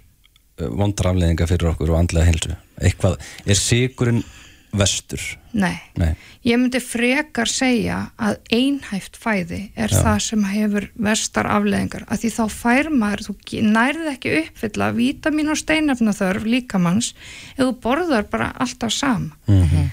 [0.58, 2.54] vondrafleðinga fyrir okkur og andlega heilsu?
[2.82, 4.22] Eitthvað, er sigurinn
[4.72, 5.22] vestur?
[5.52, 6.14] Nei, Nei,
[6.48, 10.00] ég myndi frekar segja að einhæft fæði er Já.
[10.00, 12.06] það sem hefur vestar afleðingar.
[12.08, 17.12] Að því þá fær maður, þú nærið ekki uppfylla vítamin og steinefna þörf líkamanns
[17.56, 19.36] ef þú borðar bara alltaf sama.
[19.46, 19.90] mm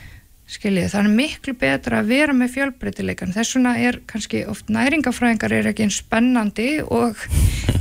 [0.49, 5.53] skiljið, það er miklu betra að vera með fjölbreytileikan, þess vegna er kannski oft næringafræðingar
[5.59, 7.19] er ekki eins spennandi og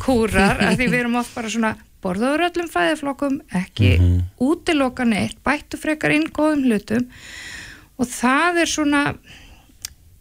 [0.04, 4.22] kúrar að því við erum oft bara svona borðaður öllum fæðiflokkum, ekki Mhm.
[4.40, 7.06] útiloka neitt, bættu frekar inn góðum hlutum.
[7.98, 9.02] Og það er svona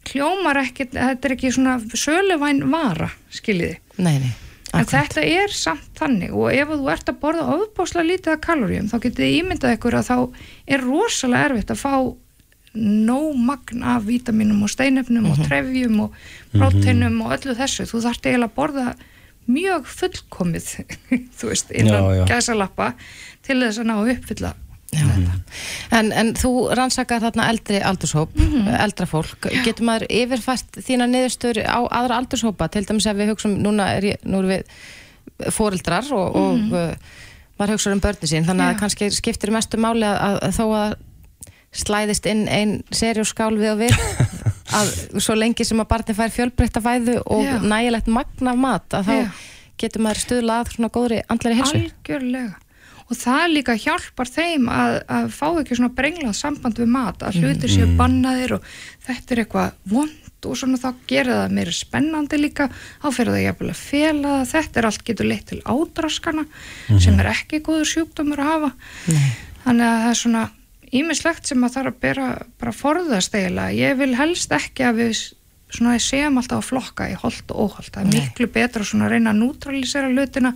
[0.07, 3.77] hljómar ekki, þetta er ekki svona söluvæn vara, skiljiði.
[3.97, 4.33] Nei, nei,
[4.73, 6.33] En þetta er samt þannig.
[6.35, 9.95] Og ef þú ert að borða ofbáslega lítið af kaloríum þá getið þið ímyndað ykkur
[9.97, 10.17] að þá
[10.67, 12.15] er rosalega erfitt að fá
[12.77, 16.11] nóg magn af vítaminum og steinefnum og trefjum og
[16.53, 17.87] próteinum og öllu þessu.
[17.89, 18.95] Þú þarft eiginlega að borða
[19.47, 20.69] mjög fullkomið
[21.39, 22.23] þú veist, innan Já, já.
[22.31, 22.93] gæsalappa
[23.47, 24.53] til þess að ná að uppfylla
[24.95, 25.03] Já.
[25.91, 28.69] En, en þú rannsakar þarna eldri aldurshóp, Mhm.
[28.71, 33.57] eldra fólk getur maður yfirfært þína niðurstöður á aðra aldurshópa, til dæmis ef við hugsaum
[33.59, 36.95] núna er ég, nú erum við fóreldrar og, og uh,
[37.59, 38.71] maður hugsa um börni sín, þannig að.
[38.73, 38.79] Já.
[38.79, 40.95] kannski skiptir mestu máli að, að þó að
[41.75, 43.97] slæðist inn ein serjóskál við og við
[44.77, 47.57] að svo lengi sem að barni fær fjölbreytta fæðu og Já.
[47.63, 49.27] nægilegt magna af mat að þá Já.
[49.83, 52.55] getur maður stuðla að svona góðri andleri hilsu algjörlega.
[53.07, 57.37] Og það líka hjálpar þeim að, að fá ekki svona brenglað samband við mat að
[57.39, 58.65] hlutir séu bannaðir og
[59.05, 62.67] þetta er eitthvað vond og svona þá gera það meira spennandi líka.
[62.99, 64.51] Þá fyrir það jafnvel að fela það.
[64.51, 66.43] Þetta er allt getur leitt til ádraskana
[66.99, 68.73] sem er ekki góður sjúkdómur að hafa.
[69.07, 69.31] Nei.
[69.63, 70.43] þannig að það er svona
[70.95, 72.27] ímislegt sem að þarf að bera
[72.59, 75.23] bara forðast eiginlega ég vil helst ekki að við
[75.73, 78.21] svona séum alltaf að flokka í holt og óholt það er Nei.
[78.21, 80.53] miklu betra svona að reyna að neutralisera hlutina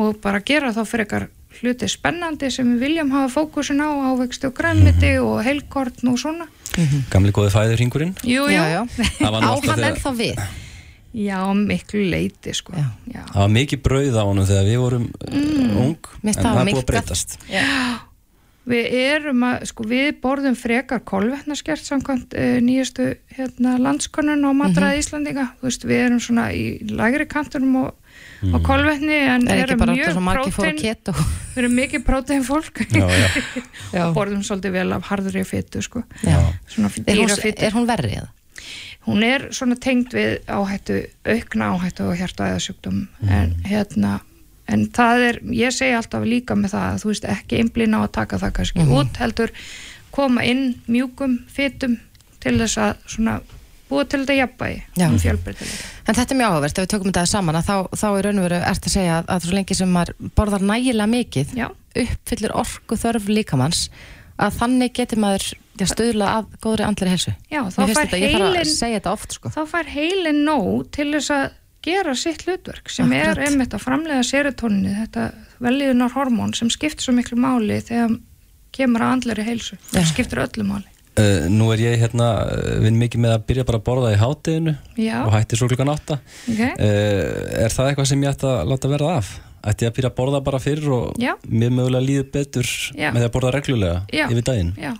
[0.00, 1.28] og bara gera þá fyrir eitthvað
[1.60, 6.48] hluti spennandi sem við viljum hafa fókusin á ávegstu og græmiti og heilkortn og svona
[7.10, 8.12] Gamli góði fæður hringurinn?
[8.22, 8.82] Jú, jú, Já, já.
[9.18, 10.44] Það var nú Á alltaf hann þegar- ennþá við
[11.10, 12.86] Já, miklu leiti sko Já.
[13.10, 13.24] Já.
[13.32, 15.74] Það var mikið brauð á honum þegar við vorum mm.
[15.82, 17.36] ung Mér en það það er búið að breytast
[18.70, 24.96] Við erum að, sko, við borðum frekar kolvetnaskert samkvæmt uh, nýjastu hérna, landskonun og matræði
[24.96, 25.02] Mhm.
[25.04, 25.46] Íslandinga.
[25.60, 27.94] Þú veist, við erum svona í lægri kantunum og,
[28.54, 30.78] og kolvetni en er erum mjög prótein,
[31.54, 33.06] við erum mikið prótein fólk Já,
[33.96, 36.02] já, og borðum svolítið vel af harðri fytu, sko.
[36.24, 37.62] Er, fytu.
[37.66, 38.30] er hún verri eða?
[39.06, 43.30] Hún er svona tengd við áhættu, aukna áhættu og hjarta eða sjúkdóm Mhm.
[43.32, 44.20] en hérna
[44.70, 48.06] en það er, ég segi alltaf líka með það að þú veist ekki einblina á
[48.06, 49.54] að taka það kannski út heldur
[50.14, 51.98] koma inn mjúkum, fytum
[52.42, 53.40] til þess að svona
[53.90, 55.18] búa til þetta jafnbæði um
[56.10, 58.40] En þetta er mjög áhugavert, ef við tökum þetta saman að þá, þá er raun
[58.40, 61.66] og veru ert að segja að, að svo lengi sem maður borðar nægilega mikið Já.
[62.04, 63.82] uppfyllir orku þörf líkamanns
[64.40, 69.12] að þannig getur maður já, stöðla að góðri andleri helsu Já, þá fær að þetta
[69.12, 69.52] oft sko.
[69.54, 71.46] þá fær heilin nóg til þess að
[71.82, 73.38] gera sitt hlutverk sem Akkurat.
[73.38, 75.30] er einmitt að framlega serotóninni þetta
[75.64, 78.18] velliðunar hormón sem skiptir svo miklu máli þegar
[78.72, 80.86] kemur að andleri heilsu það skiptir öllu máli
[81.20, 84.18] Uh, nú er ég hérna, uh, vinn mikið með að byrja bara að borða í
[84.20, 85.16] hátteginu Já.
[85.26, 86.16] og hætti svo klukkan átta
[86.48, 86.68] okay.
[86.78, 89.32] uh, Er það eitthvað sem ég ætti að láta verða af?
[89.66, 91.32] Ætti ég að byrja að borða bara fyrir og Já.
[91.50, 93.10] mér mögulega líður betur Já.
[93.10, 94.24] með að borða reglulega Já.
[94.30, 94.70] yfir daginn?
[94.80, 94.92] Já,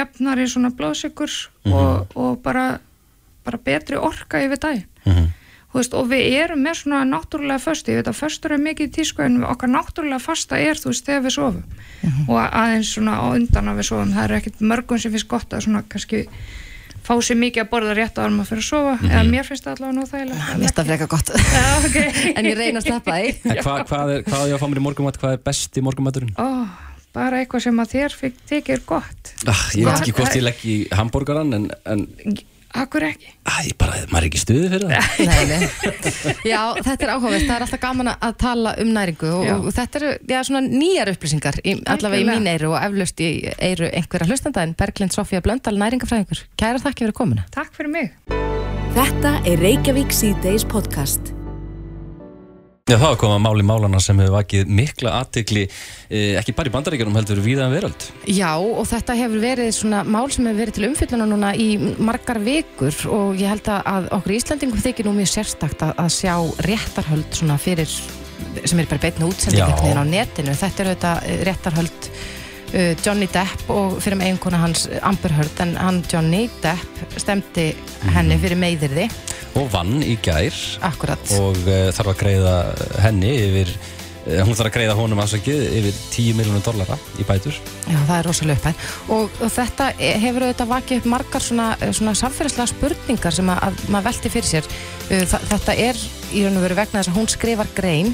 [0.00, 1.36] jafnari svona blóðsökur
[1.68, 1.72] Mhm.
[1.76, 2.64] og, og bara,
[3.44, 5.28] bara betri orka yfir dag Mhm.
[5.80, 8.94] Veist, og við erum með svona náttúrulega föstu, ég veit að föstur er mikið í
[8.98, 11.60] tísku en okkar náttúrulega fasta er þú veist þegar við sofum.
[12.28, 15.54] Og aðeins svona á undan að við sofum, það er ekkit mörgum sem finnst gott
[15.54, 16.24] að svona kannski
[17.08, 19.64] fá sér mikið að borða rétt á að maður fyrir að sofa eða mér finnst
[19.64, 21.30] það allavega nú þægilega Mér finnst það freka gott.
[22.38, 23.30] En ég reyna að steppa því.
[23.48, 25.20] En hva, hvað, er, hvað er ég að fá mér í morgumat?
[25.22, 26.34] Hvað er besti morgumaturinn?
[26.36, 26.48] Ó,
[27.16, 29.32] bara eitthvað sem að þér fikk, þykir gott.
[29.48, 32.04] Ah, ég veit ekki hvort ég legg í hambúrgaran en, en
[32.76, 33.30] Akkur ekki?
[33.64, 35.14] Ég bara, maður er ekki í stuði fyrir það.
[35.30, 35.62] Nei, nei.
[36.52, 40.00] Já, þetta er áhugavert, það er alltaf gaman að tala um næringu og, og þetta
[40.02, 44.28] eru já, svona nýjar upplýsingar, í, allavega í mín eiru og eflaust í eiru einhverja
[44.28, 46.44] hlustanda en Berglind Sofía Blöndal, næringafræðingur.
[46.60, 47.48] Kæra þakki fyrir komuna.
[47.54, 48.12] Takk fyrir mig.
[48.98, 51.37] Þetta er Reykjavík C-Days podcast.
[52.88, 55.64] Já, það var komað máli málana sem hefur vakið mikla aðtegli,
[56.08, 58.06] eh, ekki bara í bandaríkjunum heldur viðan veröld.
[58.24, 61.66] Já, og þetta hefur verið svona mál sem hefur verið til umfylluna núna í
[62.00, 66.08] margar vikur og ég held að- að okkur Íslandingum þykir nú mjög sérstakt að, að
[66.16, 67.88] sjá réttarhöld svona fyrir
[68.64, 72.10] sem er bara beitna útsendingarnir á netinu þetta eru þetta eh, réttarhöld
[73.04, 77.70] Johnny Depp og fyrir með eiginkona hans Amber Heard en hann Johnny Depp stemdi
[78.14, 79.08] henni fyrir meiðirði
[79.58, 80.54] Og vann í gær.
[80.86, 81.30] Akkurat.
[81.40, 82.52] Og uh, þarf að greiða
[83.02, 83.70] henni yfir,
[84.28, 87.56] uh, hún þarf að greiða honum aðsakið yfir 10 miljónum dollara í bætur.
[87.88, 88.84] Já, það er rosalega upphæð.
[89.16, 89.88] Og, og þetta
[90.22, 94.50] hefur auðvitað vakið upp margar svona, svona samfélagslega spurningar sem að, að maður velti fyrir
[94.52, 94.70] sér.
[95.08, 96.04] Þa- þetta er
[96.36, 98.12] í raun og veru vegna þess að hún skrifar grein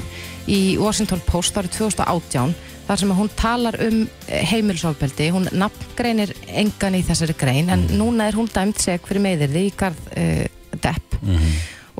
[0.49, 6.97] í Washington Post árið 2018 þar sem hún talar um eh, heimilisofbeldi, hún nafngreinir engan
[6.97, 10.45] í þessari grein en núna er hún dæmt seg fyrir meðirði í garð uh,
[10.75, 11.17] Depp.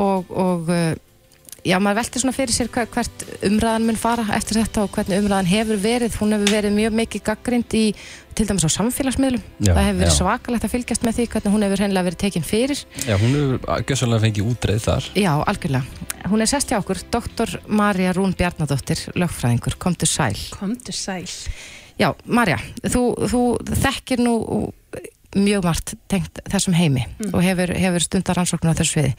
[0.02, 0.94] Og, og uh,
[1.66, 5.24] já, maður velti svona fyrir sér hver, hvert umræðan mun fara eftir þetta og hvernig
[5.24, 7.84] umræðan hefur verið hún hefur verið mjög mikið gaggrind í
[8.36, 10.18] til dæmis á samfélagsmiðlum Já, það hefur verið já.
[10.20, 13.86] svakalegt að fylgjast með því hvernig hún hefur hreinlega verið tekin fyrir Já, hún hefur
[13.90, 15.10] gjössalega fengið útreið þar.
[15.16, 20.92] já, algjörlega, hún er sest hjá okkur doktor Marja Rún Bjarnadóttir lögfræðingur, komdu sæl Komdu
[20.96, 21.24] sæl.
[21.98, 23.44] já, Marja, þú, þú
[23.86, 24.36] þekkir nú
[25.36, 29.14] mjög margt tengt þessum heimi og hefur, hefur stundar rannsóknum á þessu sviði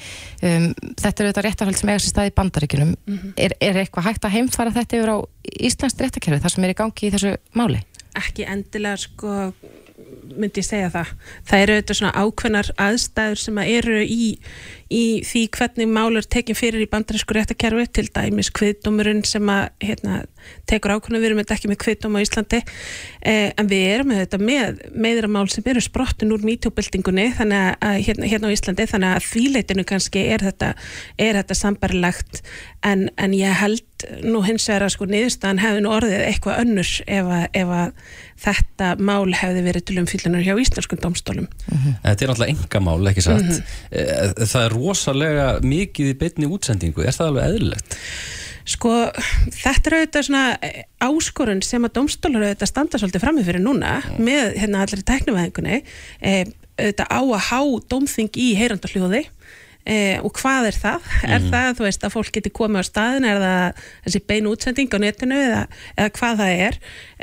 [0.49, 2.93] um, þetta eru þetta réttarhald sem eiga sér stað í bandaríkunum
[3.37, 5.19] er, er eitthvað hægt að heimfara þetta yfir á
[5.71, 7.83] Íslands réttarkerfi þar sem er í gangi í þessu máli?
[8.17, 9.35] Ekki endilega sko
[10.37, 11.13] myndi ég segja það.
[11.49, 14.27] Það eru auðvitað svona ákveðnar aðstæður sem að eru í,
[14.93, 19.65] í því hvernig mál er tekin fyrir í bandarísku réttakerfi til dæmis kviðdómurinn sem að
[19.83, 20.21] hérna,
[20.71, 24.23] tekur ákveðna, við erum þetta ekki með kviðdóm á Íslandi eh, en við erum með
[24.23, 29.17] þetta með meðramál sem eru sprottin úr mítjóbildingunni þannig að, hérna, hérna á Íslandi þannig
[29.17, 30.71] að þvíleitinu kannski er þetta,
[31.19, 32.43] er þetta sambarilegt
[32.87, 33.83] en, en ég held
[34.23, 38.11] nú hins vegar að sko niðurstaðan hefði nú orðið eitthvað önnur ef að, ef að
[38.45, 41.47] þetta mál hefði verið til umfyllunar hjá íslenskum domstólum.
[42.05, 43.63] Þetta er náttúrulega engamál, ekki satt.
[43.91, 47.05] Eh, Það er rosalega mikið í beinni útsendingu.
[47.05, 47.97] Er það alveg eðlilegt?
[48.67, 48.93] Sko,
[49.55, 54.01] þetta er auðvitað svona eh, áskorun sem að domstólar auðvitað standa svolítið frammi fyrir núna
[54.19, 56.33] með hérna allir í tæknivæðingunni e,
[56.75, 57.61] auðvitað á að há
[57.95, 59.23] domþing í heyrandaljóði
[59.87, 61.07] e, og hvað er það?
[61.29, 64.99] Er það, þú veist, að fólk geti komið á staðin, er það þessi beinu útsending
[64.99, 65.63] á netinu eða,
[65.95, 66.81] eða hvað það er?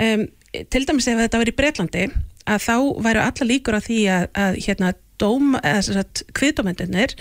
[0.08, 0.26] Um,
[0.72, 2.08] til dæmis ef þetta verið í Breitlandi
[2.44, 7.16] að þá væru alla líkur á því að, að hérna dóm, eða sem sagt kviðdómendunir,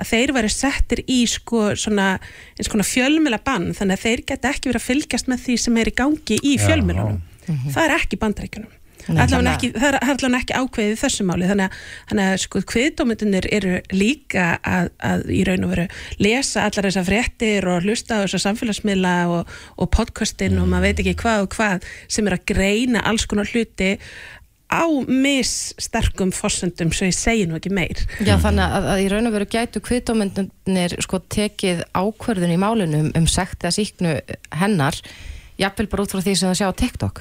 [0.00, 2.08] að þeir væri settir í sko svona
[2.58, 5.76] eins konar fjölmjöla bann, þannig að þeir geta ekki verið að fylgjast með því sem
[5.82, 7.22] er í gangi í fjölmjölunum.
[7.46, 8.72] Það er ekki bandaríkunum.
[9.06, 11.46] Nei, Allavega að- ekki, það er allavega ekki ákveðið þessu máli.
[11.46, 11.74] Þannig að,
[12.10, 15.84] þannig að sko kviðdómyndunir eru líka að, að í raun og veru
[16.26, 21.04] lesa allar þessar fréttir og hlusta á þessar samfélagsmiðla og, og podcastin og maður veit
[21.04, 23.92] ekki hvað og hvað sem er að greina alls konar hluti
[24.66, 28.02] á missterkum fossundum svo ég segi nú ekki meir.
[28.18, 33.08] Já, þannig að, að í raun og veru gætu kviðdómyndunir sko tekið ákvörðun í málunum
[33.08, 34.18] um, um sekt eða síknu
[34.58, 34.98] hennar
[35.60, 37.20] jafnvel bara út frá því sem það sjá á TikTok.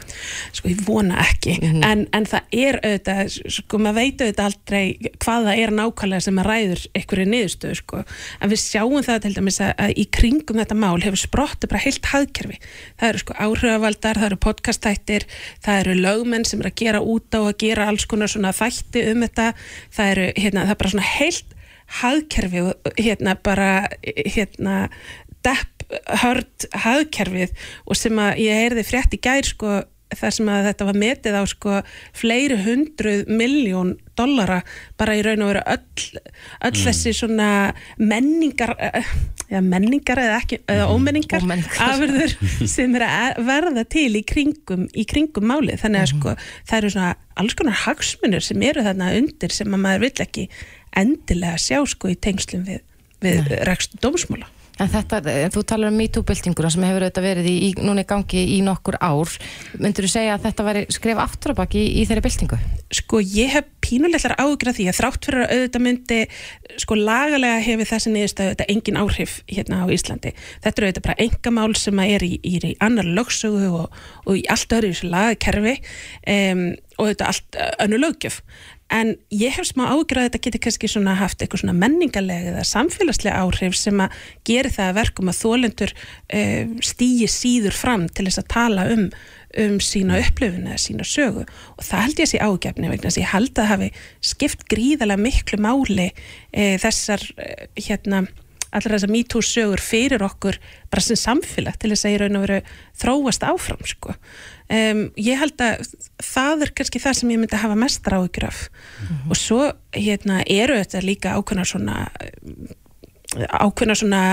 [0.57, 1.55] Sko ég vona ekki.
[1.85, 6.41] En, en það er auðvitað sko maður veit auðvitað aldrei hvað það er nákvæmlega sem
[6.41, 8.03] að ræður einhverju niðurstöðu sko.
[8.39, 11.83] En við sjáum það til dæmis að, að í kringum þetta mál hefur sprottið bara
[11.85, 12.61] heilt hagkerfi.
[12.99, 15.27] Það eru sko áhrifavaldar, það eru podcastættir
[15.65, 19.05] það eru lögmenn sem er að gera út á að gera alls konar svona þætti
[19.11, 19.51] um þetta.
[19.95, 24.87] Það eru hérna það er bara svona heilt hagkerfi og hérna bara hérna
[25.45, 25.75] depp
[26.23, 27.51] hörd hagkerfið
[27.85, 29.83] og sem að ég heyrði frétt í gær sko
[30.15, 31.77] þar sem að þetta var metið á sko
[32.15, 34.61] fleiri hundruð miljón dollara
[34.99, 36.21] bara í raun og veru öll,
[36.69, 37.49] öll þessi svona
[37.97, 38.75] menningar
[39.51, 41.81] ja, menningar eða, ekki, eða ómenningar, Ómenningar.
[41.89, 42.35] afurður
[42.75, 45.81] sem er að verða til í kringum, í kringum málið.
[45.83, 49.85] Þannig að sko það eru svona alls konar hagsmunir sem eru þarna undir sem að
[49.85, 50.49] maður vill ekki
[50.95, 52.83] endilega sjá sko í tengslum við,
[53.25, 57.55] við rekstu dómsmála En þetta, eh, þú talar um MeToo-byltinguna sem hefur auðvitað verið í,
[57.67, 59.31] í, núna í gangi í nokkur ár.
[59.79, 62.59] Myndur þú segja að þetta væri skref aftur á baki í, í þeirri byltingu?
[62.93, 66.19] sko ég hef pínuleglar ágjur af því að þrátt fyrir að auðvitað myndi
[66.81, 71.17] sko lagalega hefur þessi niðurstöðu þetta engin áhrif hérna á Íslandi þetta eru auðvitað bara
[71.25, 75.75] engamál sem er í, í, í annar lögsögu og, og í allt öðru þessu lagakerfi
[75.81, 78.41] um, og auðvitað allt önnu lögjöf
[78.93, 82.67] en ég hef smá ágjur að þetta geti kannski svona haft eitthvað svona menningarlega eða
[82.69, 88.27] samfélagslega áhrif sem að gera það að verkum að þólendur um, stýji síður fram til
[88.27, 89.09] þess að tala um
[89.55, 91.45] um sína upplöfun eða sína sögu.
[91.79, 93.89] Og það held ég að sé ágefni vegna þess að ég held að hafi
[94.31, 96.07] skipt gríðarlega miklu máli
[96.51, 97.51] e, þessar e,
[97.87, 98.25] hérna
[98.77, 100.59] allar þessar MeToo sögur fyrir okkur
[100.91, 102.61] bara sem samfélag til þess að ég raun og veru
[103.01, 104.15] þróast áfram sko.
[104.65, 105.85] Um, ég held að
[106.25, 108.63] það er kannski það sem ég myndi að hafa mestar áhyggjur af
[109.29, 109.61] og svo
[109.93, 111.99] hérna eru þetta líka ákveðna svona
[113.35, 114.23] ákveðna svona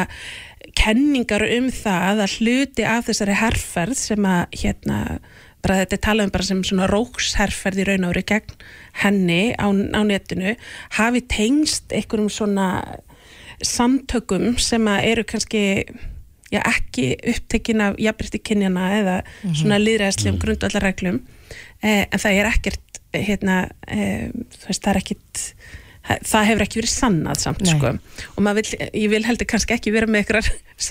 [0.78, 4.98] kenningar um það að hluti af þessari herrferð sem að hérna
[5.62, 8.56] bara þetta er talað um bara sem svona róksherrferð í raun og veru gegn
[9.02, 10.56] henni á, á netinu
[10.98, 12.68] hafi tengst einhverjum svona
[13.64, 15.62] samtökum sem að eru kannski
[16.52, 20.42] já, ekki upptekin af jafnbrytti kynjana eða svona liðræðslegum mm.
[20.46, 21.22] grundvallarreglum.
[21.82, 23.62] Eh, en það er ekkert hérna,
[23.92, 24.28] eh,
[24.66, 25.46] veist, það er ekkert
[26.02, 27.92] það hefur ekki verið sannað samt sko.
[28.34, 30.40] Og vill, ég vil heldur kannski ekki vera með ykkur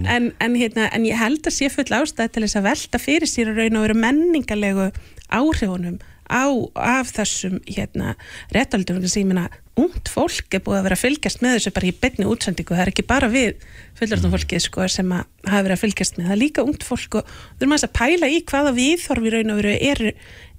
[0.00, 0.08] nei.
[0.14, 3.28] en, en, hérna, en ég held að sé full ástæð til þess að velta fyrir
[3.28, 4.88] sér að raun og veru menningarlegu
[5.28, 6.44] áhrifunum á,
[6.76, 8.14] af þessum hérna,
[8.54, 11.88] réttaldum sem ég meina, ungt fólk er búið að vera að fylgjast með þessu bara
[11.88, 13.66] í beinni útsendingu, það er ekki bara við
[13.98, 17.20] fullorðnum fólkið sko sem að hafa verið að fylgjast með, það er líka ungt fólk
[17.20, 20.12] og þú erum að pæla í hvaða viðþorfi raun og veru eru,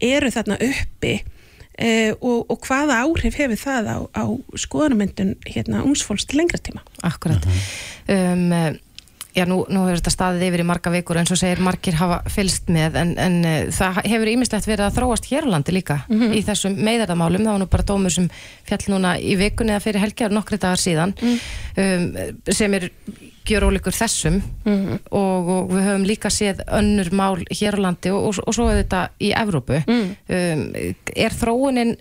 [0.09, 1.13] eru þarna uppi
[1.79, 4.23] eh, og, og hvaða áhrif hefur það á, á
[4.65, 6.83] skoðanumyndun hérna ungsfólks til lengra tíma.
[7.07, 7.45] Akkurat.
[8.07, 8.71] Um, eh,
[9.39, 12.19] já, nú, nú hefur þetta staðið yfir í marga vikur eins og segir margir hafa
[12.31, 16.01] fylst með en, en uh, það hefur ímislegt verið að þróast hér á landi líka
[16.09, 17.45] í þessum meiðarðamálum.
[17.45, 18.29] Það var nú bara dómur sem
[18.67, 22.09] fjall núna í vikunni eða fyrir helgjar nokkri dagar síðan um,
[22.51, 22.89] sem er
[23.49, 28.27] gjör ólíkur þessum og, og við höfum líka séð önnur mál hér á landi og,
[28.29, 29.79] og, og svo er þetta í Evrópu.
[29.89, 30.67] Um,
[31.15, 31.95] er þróunin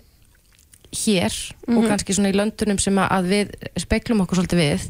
[0.89, 1.33] hér
[1.69, 4.85] og kannski svona í löndunum sem að við speklum okkur svolítið við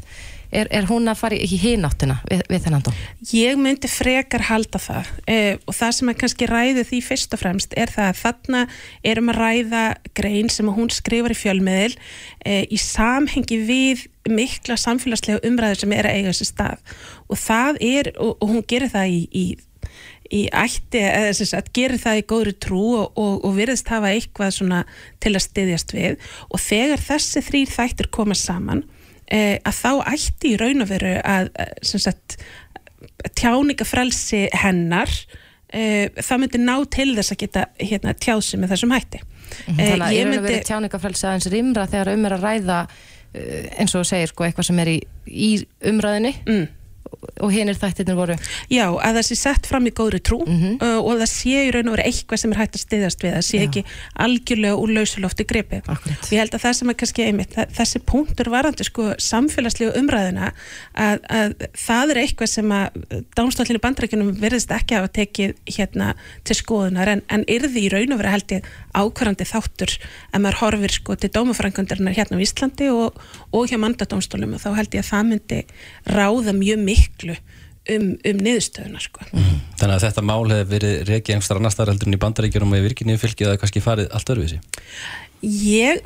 [0.50, 2.98] er, er hún að fara í hináttina við, við þennan dóm?
[3.34, 5.12] Ég myndi frekar halda það.
[5.30, 8.64] Eh, og það sem að kannski ræði því fyrst og fremst er það að þarna
[9.12, 9.84] erum að ræða
[10.18, 11.96] grein sem hún skrifar í fjölmiðil
[12.44, 16.94] eh, í samhengi við mikla samfélagslega umræður sem er að eiga þessi stað.
[17.30, 19.44] Og það er, og, og hún gerir það í, í
[20.30, 24.12] í ætti, eða sem sagt, gerir það í góðri trú og, og, og virðist hafa
[24.14, 24.84] eitthvað svona
[25.22, 26.28] til að styðjast við.
[26.54, 28.84] Og þegar þessi þrýr þættir koma saman
[29.30, 32.38] að þá ætti í raun og veru að eh, sagt
[33.36, 35.12] tjáningafrelsi hennar
[35.72, 39.88] eh, það myndi ná til þess að geta hérna, tjási með þessum hætti Þannig að
[39.90, 40.36] Eh, ég ég myndi...
[40.36, 42.80] myndi- verið tjáningafrelsi aðeins rýmra þegar um er að ræða
[43.78, 45.50] eins og segir sko eitthvað sem er í, í
[45.86, 46.64] umræðinni mm.
[47.40, 48.36] Og hinir þættirnir voru
[48.70, 50.76] Já, að það sé sett fram í góðri trú Mhm.
[50.80, 53.32] uh, og það sé í raun og veru eitthvað sem er hægt að styðjast við,
[53.36, 53.64] það sé Já.
[53.68, 53.82] ekki
[54.24, 55.82] algjörlega úr lausulofti gripið.
[55.90, 56.22] Akkurat.
[56.24, 59.92] Og ég held að það sem er kannski einmitt, það, þessi punktur varandi sko samfélagslegu
[60.00, 60.52] umræðina
[60.94, 63.00] að, að það er eitthvað sem að
[63.36, 66.12] dánstallinu bandrækjunum verðist ekki hafa tekið hérna
[66.44, 69.96] til skoðunar en, en yrði í raun og veru held ég ákvarandi þáttur
[70.34, 73.16] að maður horfir sko til dómafrangundarinnar hérna á Íslandi og,
[73.54, 75.60] og hjá mandadómstólum og þá held ég að það myndi
[76.10, 79.24] ráða mjög miklu um, um niðurstöðuna sko.
[79.80, 82.80] Þannig að þetta mál hefur verið reikið einhverstar annar staðar heldur en í bandaríkjunum og
[82.80, 84.60] í virkinni fylgið að kannski farið allt öðruvísi.
[85.40, 86.02] Ég,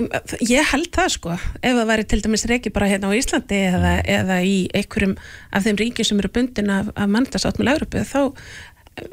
[0.47, 3.97] ég held það sko ef það væri til dæmis reiki bara hérna á Íslandi eða,
[4.07, 5.17] eða í einhverjum
[5.51, 8.21] af þeim ríkjum sem eru bundin af, af manndasátt með Európu þá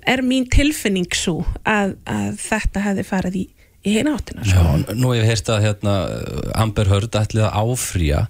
[0.06, 3.44] er mín tilfinning svo að, að þetta hefði farið í,
[3.82, 4.62] í heina áttina sko.
[4.62, 5.96] Já, nú hef ég heyrst að hérna,
[6.54, 8.26] Amber Heard ætlið að áfrýja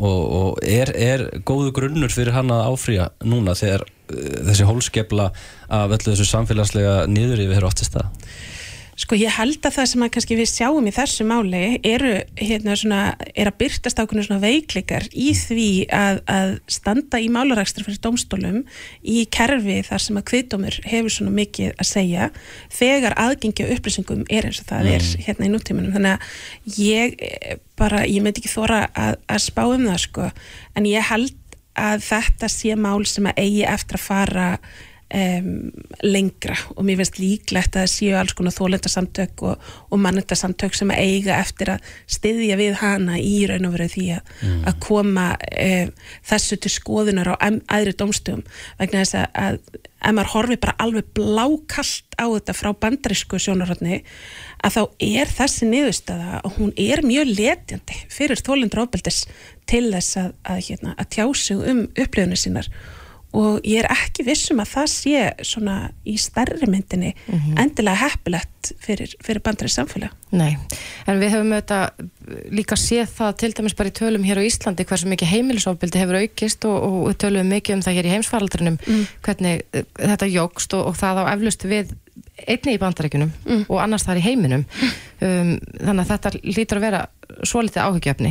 [0.00, 5.30] og, og er, er góðu grunnur fyrir hann að áfrýja núna þegar uh, þessi hólskepla
[5.68, 8.08] af öllu þessu samfélagslega niður yfir hér áttist það?
[9.00, 12.74] Sko ég held að það sem að kannski við sjáum í þessu máli eru hérna
[12.76, 12.98] svona,
[13.32, 18.58] er að byrtast ákveðinu svona veikleikar í því að, að standa í málarækstur fyrir domstólum
[19.00, 22.28] í kerfi þar sem að kviðdómur hefur svona mikið að segja
[22.76, 27.56] þegar aðgengi upplýsingum er eins og það er hérna í núttímanum þannig að ég eh,
[27.80, 30.28] bara, ég myndi ekki þóra að, að spá um það sko.
[30.76, 31.32] En ég held
[31.80, 34.46] að þetta sé mál sem að eigi eftir að fara
[35.14, 35.50] um,
[36.06, 36.56] lengra.
[36.76, 41.02] Og mér finnst líklegt að það séu alls konar þólendasamtök og, og mannendasamtök sem að
[41.04, 44.62] eiga eftir að styðja við hana í raun og veru því að, Mm.
[44.70, 45.88] að koma um,
[46.30, 48.44] þessu til skoðunar á æðri dómstöðum.
[48.78, 54.00] Vegna þess að, að ef maður horfi bara alveg blákalt á þetta frá bandarísku sjónarhóttni
[54.64, 59.26] að þá er þessi niðurstaða og hún er mjög letjandi fyrir þólendur ábeldis
[59.70, 62.70] til þess að, að, hérna, að tjá sig um upplifunir sínar
[63.36, 65.76] og ég er ekki vissum að það sé svona
[66.08, 67.12] í stærri myndinni
[67.60, 70.14] endilega heppilegt fyrir, fyrir bandari samfélag.
[70.34, 70.56] Nei,
[71.06, 74.86] en við höfum auðvitað líka séð það til dæmis bara í tölum hér á Íslandi
[74.86, 76.76] hversu mikið heimilisofbildi hefur aukist og,
[77.06, 78.78] og tölum mikið um það hér í heimsfaraldrinum
[79.24, 81.94] hvernig uh, þetta jógst og, og það á eflust við
[82.46, 83.32] einni í bandarækjunum
[83.66, 84.66] og annars þar í heiminum.
[85.20, 87.00] Um, þannig að þetta lítur að vera
[87.44, 88.30] svo litið áhyggjöfni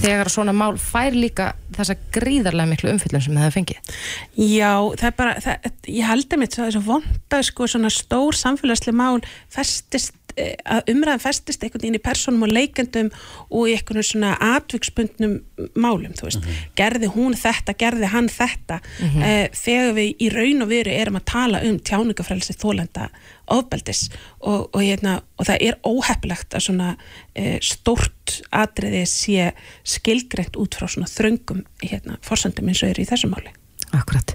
[0.00, 3.90] þegar svona mál fær líka þessa gríðarlega miklu umfyllum sem það fengið.
[4.38, 8.96] Já, það er bara, það, ég haldi mitt svo þessu vonda sko svona stór samfélagslega
[8.96, 9.20] mál
[9.52, 13.10] festist að umræðan festist einhvern veginn í persónum og leikendum
[13.50, 15.36] og í einhvern svona atviksbundnum
[15.78, 18.80] málum, þú veist, gerði hún þetta, gerði hann þetta
[19.22, 23.08] eh, þegar við í raun og veru erum að tala um tjáningafrelsi þólenda
[23.54, 24.06] ofbeldis
[24.40, 26.94] og, og, hérna, og það er óheppilegt að svona
[27.36, 29.50] eh, stórt atriði sé
[29.86, 33.52] skilgreint út frá svona þröngum hérna, forsendum eins og eru í þessu máli.
[33.94, 34.34] Akkurat.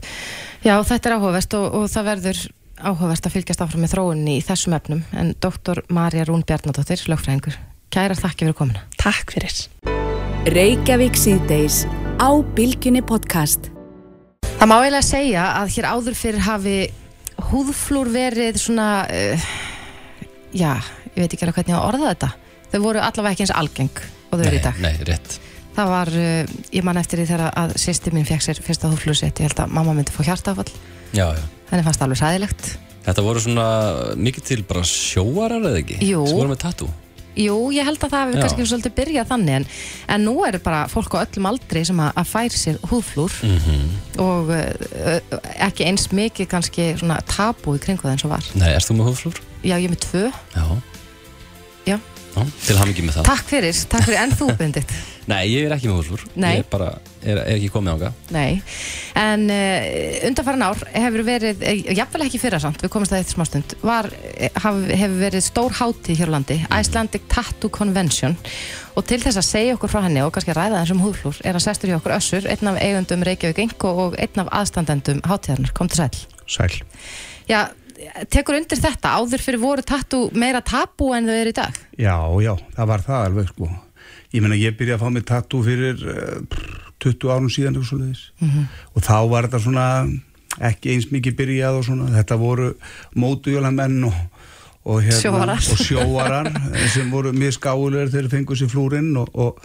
[0.64, 2.42] Já, þetta er áhugavert og, og það verður
[2.80, 7.58] áhugavert að fylgjast áfram með þróunni í þessum efnum en doktor Marja Rún Bjarnadóttir, lögfræðingur,
[7.94, 8.84] kæra þakki fyrir komuna.
[9.00, 9.56] Takk fyrir.
[10.50, 11.84] Reykjavík síðdeis
[12.20, 13.70] á Bilginni podcast.
[14.60, 16.78] Það má eiginlega segja að hér áður fyrir hafi
[17.50, 19.50] húðflúr verið svona, uh,
[20.52, 20.74] já,
[21.14, 22.32] ég veit ekki alveg hvernig ég á að orða þetta.
[22.70, 24.82] Þau voru allavega ekki eins algeng og þau eru í dag.
[24.84, 25.40] Nei, rétt.
[25.76, 29.40] Það var, uh, ég man eftir því þegar að sýsti mín fekk sér fyrsta húðflúrsitt,
[29.40, 30.68] ég held að mamma myndi fá hjartafall,
[31.16, 31.44] Já, já.
[31.72, 32.72] henni fannst það alveg sæðilegt.
[33.10, 33.68] Þetta voru svona
[34.20, 36.02] mikið til bara sjóarar eða ekki?
[36.06, 36.26] Jú.
[36.30, 36.90] Sem voru með tattoo?
[37.40, 39.66] Jú, ég held að það hefur kannski svolítið byrjað þannig en,
[40.16, 43.98] en nú er bara fólk á öllum aldri sem að, að fær sér húðflúr Mm
[44.20, 45.20] og uh,
[45.64, 48.48] ekki eins mikið kannski svona tabú í kringu það eins og var.
[48.60, 49.38] Nei, erst þú með húðflúr?
[49.64, 50.24] Já, ég er með tvö.
[50.58, 50.66] Já.
[51.88, 51.98] Já.
[52.66, 53.30] Til hamingi með það.
[53.30, 54.94] Takk fyrir, takk fyrir, en þú bindit.
[55.30, 56.24] Nei, ég er ekki með húðflúr.
[56.42, 56.52] Nei.
[56.56, 56.88] Ég er bara,
[57.22, 58.10] er, er ekki komið ánga.
[58.34, 58.62] Nei,
[59.22, 63.34] en uh, undanfæran ár hefur verið, uh, jafnvel ekki fyrra samt, við komumst að eitt
[63.36, 68.38] smástund, var, eh, haf, hefur verið stór hátíð hér á landi, Icelandic Tattoo Convention
[68.98, 71.66] og til þess að segja okkur frá henni og kannski ræða þessum húðflúr er að
[71.68, 75.92] sestur hjá okkur Össur, einn af eigundum Reykjavík Ingo og einn af aðstandendum hátíðarnar, kom
[75.92, 76.24] til sæl.
[76.50, 76.82] Sæl.
[77.50, 77.70] Já,
[78.32, 81.80] tekur undir þetta, áður fyrir voru tattoo meira tabú en þau eru í dag?
[82.00, 83.70] Já, já, það var það alveg sko.
[84.30, 86.66] Ég meina, ég byrjaði að fá mig tattoo fyrir uh,
[87.04, 88.26] 20 árum síðan eitthvað svoleiðis.
[88.94, 89.86] og þá var þetta svona
[90.70, 92.70] ekki eins mikið byrjað og svona þetta voru
[93.20, 94.18] mótujólamenn og,
[94.84, 95.70] og, hérna, Sjóarar.
[95.72, 96.50] og sjóarar
[96.96, 99.62] sem voru mjög skáulegar þegar þeir fengu sér flúrin og, og,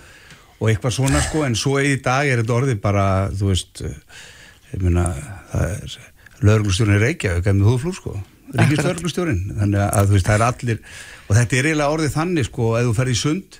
[0.60, 4.84] og eitthvað svona sko en svo í dag er þetta orðið bara þú veist ég
[4.84, 5.08] meina
[5.50, 5.98] það er
[6.44, 8.14] lögreglustjórinn Reykjavík er með húðflúr sko
[8.54, 10.80] ríkislögreglustjórinn þannig að þú veist það er allir
[11.28, 13.56] og þetta er eiginlega orðið þannig sko ef þú ferð í sund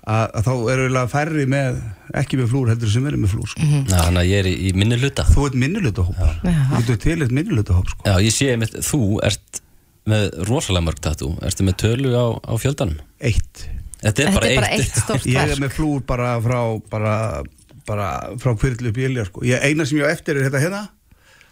[0.00, 1.80] að, að þá eru eiginlega færri með
[2.20, 3.66] ekki með flúr heldur sem eru með flúr sko.
[3.66, 5.24] Ná, Þannig að ég er í, minni hluta.
[5.28, 6.54] þú ert minnilutahóp Já.
[6.70, 8.06] þú getur til eitt minnilutahóp sko.
[8.08, 9.60] Já, ég sé einmitt, þú ert
[10.10, 11.34] með rosalega mörg tattoo.
[11.46, 13.02] Ertu með tölu á, á fjöldanum?
[13.20, 13.66] eitt
[14.00, 14.86] Þetta er Þetta bara er bara eitt.
[14.86, 15.60] eitt stórt ég er verk.
[15.66, 16.60] með flúr bara frá
[16.90, 17.14] bara,
[17.86, 18.06] bara
[18.40, 19.44] frá kvirlu upp í ilja sko.
[19.44, 20.80] ég, eina sem ég á eftir er þetta hérna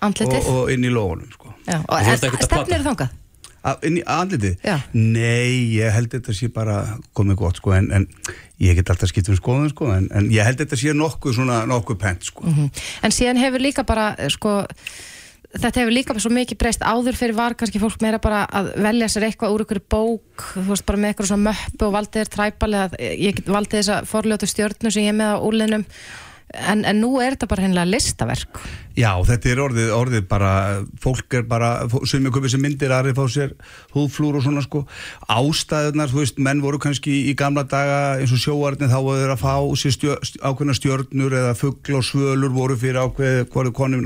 [0.02, 1.54] og, og inn í lóðunum sko.
[1.66, 3.16] Já, og að stefnir þangað?
[3.68, 4.54] Að- inn í andlitið?
[4.64, 4.76] Já.
[4.94, 6.76] Nei, ég held þetta sé bara
[7.18, 8.06] komið gott sko en, en
[8.62, 11.64] ég get alltaf skipt um skoðun sko en, en ég held þetta sé nokkuð svona
[11.68, 12.46] nokkuð pent sko
[13.02, 14.60] En síðan hefur líka bara, sko,
[15.58, 19.10] þetta hefur líka svo mikið breyst áður fyrir var kannski fólk meira bara að velja
[19.10, 22.32] sér eitthvað úr ykkur bók, þú veist, bara með eitthvað svona möppu og valdið þér
[22.38, 25.84] træpal eða ég get valdið þessa forljótu stjörnu sem ég er með á úlinum
[26.54, 28.62] en, en nú er þetta bara hennilega listaverk.
[28.98, 30.52] Já, þetta er orðið, orðið bara,
[30.98, 31.68] fólk er bara,
[32.08, 33.52] sem er komið sem myndir aðrið fá sér
[33.94, 34.80] húðflúr og svona sko.
[35.30, 39.34] Ástæðunar, þú veist, menn voru kannski í gamla daga eins og sjóarnir þá voru þeir
[39.36, 44.02] að fá sér stjör, ákveðna stjörnur eða fuggl og svölur voru fyrir ákveð, hvoru konum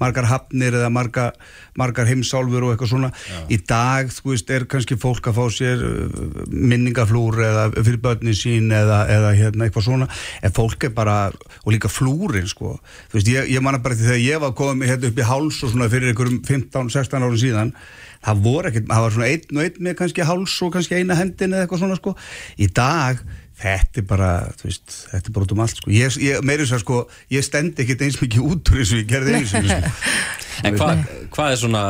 [0.00, 1.36] margar hafnir eða margar,
[1.76, 3.12] margar heimsálfur og eitthvað svona.
[3.52, 8.40] Í dag, þú veist, er kannski fólk að fá sér uh, minningaflúr eða fyrir börnin
[8.40, 10.10] sín eða, eða hérna eitthvað svona.
[10.40, 11.20] En fólk er bara,
[11.60, 12.78] og líka flúrin sko.
[13.12, 13.64] Þú veist, ég, ég
[14.30, 17.74] ég var komið hérna upp í háls og svona fyrir einhverjum 15-16 árum síðan
[18.20, 21.16] það voru ekkert, það var svona einn og einn með kannski háls og kannski eina
[21.16, 22.14] hendin eða eitthvað svona sko.
[22.60, 23.22] Í dag,
[23.60, 26.64] þetta er bara þú veist, þetta er bara út um allt sko ég, ég meiri
[26.64, 27.00] þess að sko,
[27.36, 29.90] ég stend ekkert eins mikið út úr eins og ég gerði eins og sko.
[30.66, 30.98] En hvað
[31.32, 31.82] hva er svona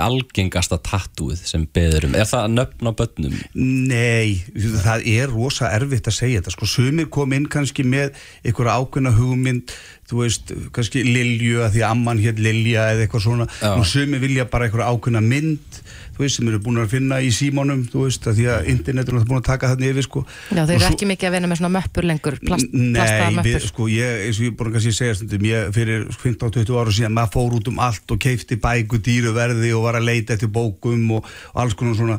[0.00, 2.14] algengasta tattúið sem beður um?
[2.16, 3.34] Er það nöfn á börnum?
[3.58, 8.78] Nei, það er rosa erfitt að segja þetta sko, sumir kom inn kannski með einhverja
[8.78, 9.74] ákveðna hugmynd
[10.08, 13.72] þú veist, kannski Lilju að því að amman hér Lilja eða eitthvað svona Já.
[13.74, 15.82] og sumir vilja bara einhverja ákveðna mynd
[16.18, 19.14] þú veist, sem eru búin að finna í símónum þú veist, að því að internetur
[19.20, 20.24] er búin að taka þarna yfir sko.
[20.50, 23.38] Já, þeir eru svo- ekki mikið að vinna með svona möppur lengur, plast, plastaða Nei,
[23.38, 23.68] við, möppur.
[23.70, 27.14] sko, ég, eins og ég búin að kannski segja stundum, ég fyrir 15-20 ára síðan,
[27.14, 30.50] maður fór út um allt og keifti bæku dýru verði og var að leita eftir
[30.50, 32.18] bókum og, og alls konar svona.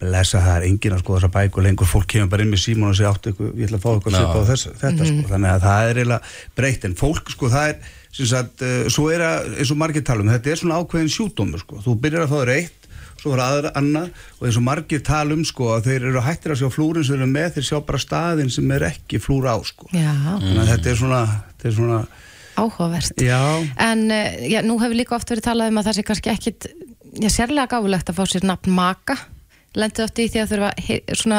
[0.00, 2.88] Lesa það er enginn að skoða þessa bæku lengur, fólk kemur bara inn með símón
[2.88, 4.20] og segja áttu eitthvað, ég ætla að fá eitthvað Já.
[4.22, 7.66] svipað á þess, þetta sko, þannig að það er eiginlega breytt, en fólk sko, það
[7.68, 10.78] er sem sagt, uh, svo er að, eins og margir tala um þetta er svona
[10.80, 12.79] ákveðin sjúdómur sko, þú byrjar að fá þér eitt
[13.20, 14.08] svo er aðra annað
[14.38, 17.18] og eins og margir tala um sko að þeir eru hættir að sjá flúrin sem
[17.20, 20.10] eru með, þeir sjá bara staðin sem er ekki flúr á sko Já,
[20.40, 21.98] þannig að þetta er svona, þetta er svona
[22.60, 23.20] áhugavert.
[23.24, 23.40] já,
[23.80, 26.66] En eh, já, nú hefur líka oft verið talað um að það sé kannski ekkit,
[27.22, 29.16] já, sérlega gáfulegt að fá sér nafn maka.
[29.78, 31.38] Lendið oft í því að þurfa hy- svona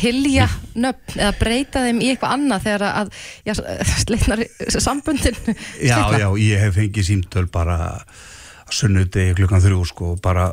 [0.00, 3.12] hilja nöfn eða breyta þeim í eitthvað annað þegar að,
[3.46, 3.54] já,
[4.02, 4.42] sleitnar
[4.82, 5.38] sambundin
[5.78, 7.76] já, já, ég hef fengið símtöl bara
[8.70, 10.48] sunnudegi klukkan þrjú sko bara,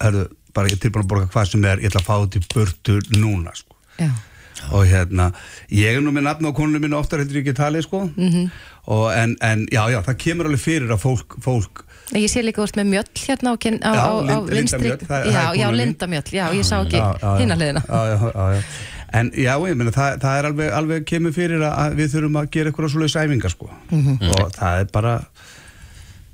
[0.00, 2.38] herðu, bara ég er tilbúin að borga hvað sem er, ég ætla að fá þetta
[2.38, 4.10] í burtu núna sko Já.
[4.72, 5.32] og hérna,
[5.70, 8.50] ég er nú með nafn á konunum minna oftar heldur ég ekki talið sko Mhm.
[8.88, 11.84] og en, en já, já, það kemur alveg fyrir að fólk, fólk
[12.16, 15.26] Ég sé líka úr með mjöll hérna á, á, Já, á, á vinstri Mjöll, það-
[15.28, 15.76] Já, já, konan mín.
[15.76, 18.30] Linda Mjöll, já, ég sá ekki Já, já, já.
[18.32, 18.62] já, já.
[19.12, 22.48] En já, ég meina, það, það er alveg, alveg kemur fyrir að, við þurfum að
[22.50, 24.30] gera eitthvað svoleiðis æfingar sko Mhm.
[24.30, 25.14] og það er bara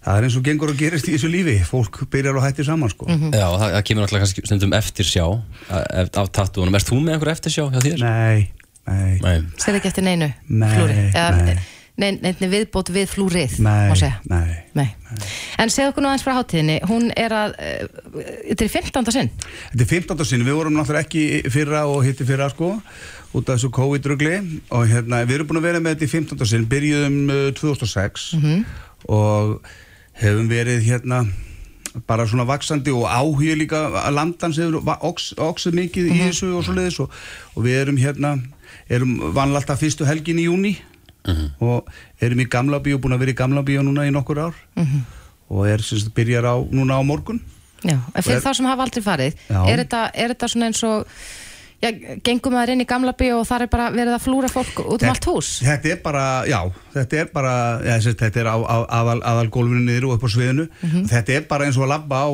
[0.04, 2.90] það er eins og gengur að gerist í þessu lífi fólk byrjar og hættir saman
[2.92, 3.32] sko Mhm.
[3.32, 5.26] Já, það, það kemur náttúrulega kannski stundum eftir sjá
[5.70, 6.74] af tattúunum.
[6.76, 7.98] Erst þú með einhver eftir sjá hjá þér?
[8.04, 8.50] Nei,
[8.86, 9.38] nei, Nei.
[9.56, 11.56] Sér ekki eftir neinu Nei, flúri Eða, nei.
[11.96, 14.18] nei, nei, viðbót við flúrið nei, má segja.
[14.28, 14.64] nei.
[14.74, 14.88] Nei.
[15.62, 19.12] En segðu okkur nú aðeins frá hátíðinni Hún er að, uh, þetta er í 15.
[19.14, 19.30] sinn
[19.72, 20.24] Þetta er 15.
[20.26, 22.74] sinn, við vorum náttúrulega ekki fyrra og hitti fyrra sko
[23.34, 24.34] út af þessu COVID-rugli
[24.70, 26.46] og hérna, við erum búin að vera með þetta í 15.
[26.46, 28.28] sinn, byrjuðum uh, 2006
[29.08, 29.56] og
[30.20, 31.24] hefum verið hérna
[32.08, 35.34] bara svona vaksandi og áhuga líka að landans hefur va- ox-
[35.72, 37.10] mikið í þessu og svoleiðis og,
[37.54, 38.32] og við erum hérna,
[38.90, 40.74] erum vanlega alltaf fyrstu helgin í júni
[41.60, 41.86] og
[42.20, 44.54] erum í gamla bíó, búin að vera í gamla bíó núna í nokkur ár
[45.48, 47.40] og er sem sagt byrjar á núna á morgun.
[47.84, 49.60] Já, en fyrir er- þá sem hafa aldrei farið Já.
[49.70, 51.06] er þetta, er þetta svona eins og
[51.84, 51.90] já,
[52.24, 55.04] gengum maður inn í gamla bíó og þar er bara verið að flúra fólk út
[55.04, 56.60] um allt hús Þetta er bara, já,
[56.96, 57.54] þetta er bara
[57.84, 60.68] ja, sérst, þetta er á, á aðal, aðal gólfinu niður og upp á sviðinu
[61.10, 62.30] þetta er bara eins og að labba á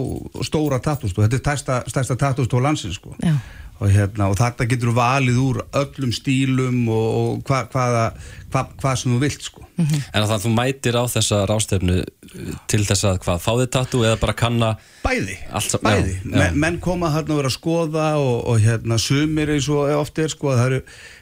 [0.46, 3.16] stóra tattústu þetta er stærsta, stærsta tattústu á landsins sko.
[3.24, 3.34] Já.
[3.80, 8.02] Og, hérna, og þetta getur valið úr öllum stílum og, og hva, hvaða
[8.50, 9.62] hva, hvað sem þú vilt sko.
[9.80, 9.86] En
[10.18, 14.02] þannig að þú mætir á þessa rástefnu uh, til þess að hvað, fá þið tattú
[14.04, 14.70] eða bara kanna
[15.04, 16.14] bæði, Allt bæði.
[16.18, 16.34] já, já.
[16.34, 20.20] Men, menn koma þarna að vera að skoða og, og hérna, sumir eins og oft
[20.20, 20.80] er sko, það eru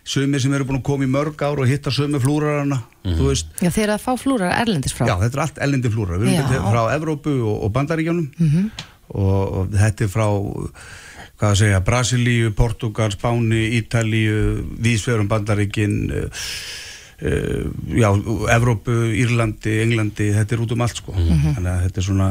[0.08, 3.52] sumir sem eru búin að koma í mörg ár og hitta sumir flúrarana þú veist
[3.62, 6.18] Já, þeir eru að fá flúrar erlendis frá Já, þetta er allt ellendi flúra.
[6.18, 6.46] Við erum Já.
[6.48, 8.26] þetta frá Evrópu og, og Bandaríkjónum
[9.14, 10.26] og, og þetta er frá
[11.38, 16.58] hvað að segja, Brasilíu, Portugal, Spáni, Ítalíu, Vísverum, Bandaríkin, uh,
[17.18, 18.08] já,
[18.54, 21.14] Evrópu, Írlandi, Englandi, þetta er út um allt sko.
[21.14, 22.28] Þannig að þetta er svona,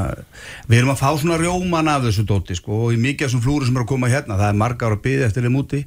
[0.67, 3.43] við erum að fá svona rjóman af þessu dóti sko og í mikið af þessum
[3.47, 5.83] flúru sem eru að koma hérna, það er marga ára byggði eftir þeim úti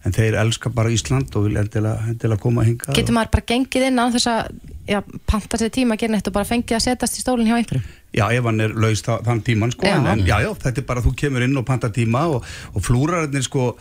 [0.00, 2.94] en þeir elska bara Ísland og vilja endilega, endilega koma hingað.
[2.96, 4.52] Getur maður bara gengið inn á þess að
[4.88, 7.58] já, panta sér tíma að gera neitt og bara fengið að setjast í stólinn hjá
[7.58, 9.96] einhverjum Já, ef hann er laus þa- þann tíman sko, Já.
[10.00, 12.44] en, en já, já, þetta er bara þú kemur inn og panta tíma og,
[12.74, 13.76] og flúrararnir sko,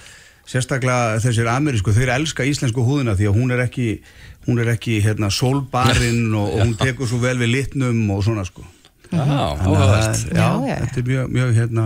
[0.49, 3.87] sérstaklega þessir amerísku, þeir elska íslensku húðina því að hún er ekki,
[4.47, 8.45] hún er ekki hérna, sólbarinn og, og hún tekur svo vel við litnum og svona
[8.45, 8.65] sko.
[9.09, 10.25] Já, að áhugavert.
[10.29, 11.85] já, Já, þetta er mjög, mjög hérna,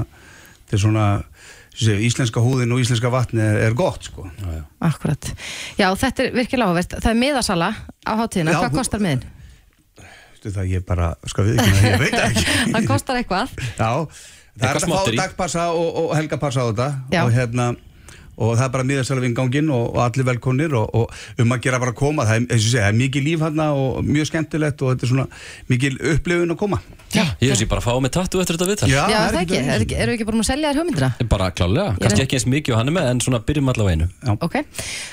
[0.65, 1.05] þetta er svona,
[2.03, 4.27] íslenska húðin og íslenska vatni er, er gott sko.
[4.83, 5.31] Akkurat.
[5.79, 6.97] Já, þetta er virkilega áhugavert.
[6.99, 7.69] Það er miðasala
[8.03, 8.51] á hátíðina.
[8.51, 9.23] Já, Hvað kostar miðin?
[10.43, 12.45] Veistu það, ég bara, skal við ekki, ég veit það ekki.
[12.75, 13.51] Það kostar eitthvað.
[13.79, 15.19] Já, það er Eitthvað hægt að fá smotterí.
[15.21, 17.21] dagpassa og, og helgapassa á þetta Já.
[17.23, 17.67] og hérna
[18.38, 21.79] og það er bara miðasalaf inganginn og, og allir velkonir og, og um að gera
[21.79, 24.81] bara að koma það er, eins og segja, er mikið líf hérna og mjög skemmtilegt
[24.81, 25.27] og þetta er svona
[25.69, 26.81] mikil upplifun að koma
[27.13, 28.88] Já, ég veist ég bara að fá mig tattu eftir þetta viðtal.
[28.89, 29.57] Já, það það ekki.
[29.61, 31.09] Er, ekki- erum við ekki bara að selja þér hugmyndina?
[31.29, 33.93] Bara klálega, kannski er- ekki eins mikið og hann er með, en svona byrjum allavega
[33.93, 34.07] einu.
[34.41, 34.55] Ok.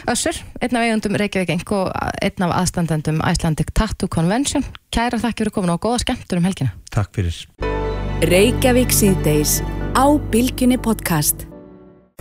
[0.09, 1.93] Össur, einn af eigundum Reykjavík Eng og
[2.25, 4.65] einn af aðstandendum Icelandic Tattoo Convention.
[4.89, 6.73] Kæra þakki fyrir komin og góða skemmtur um helgina.
[6.89, 7.37] Takk fyrir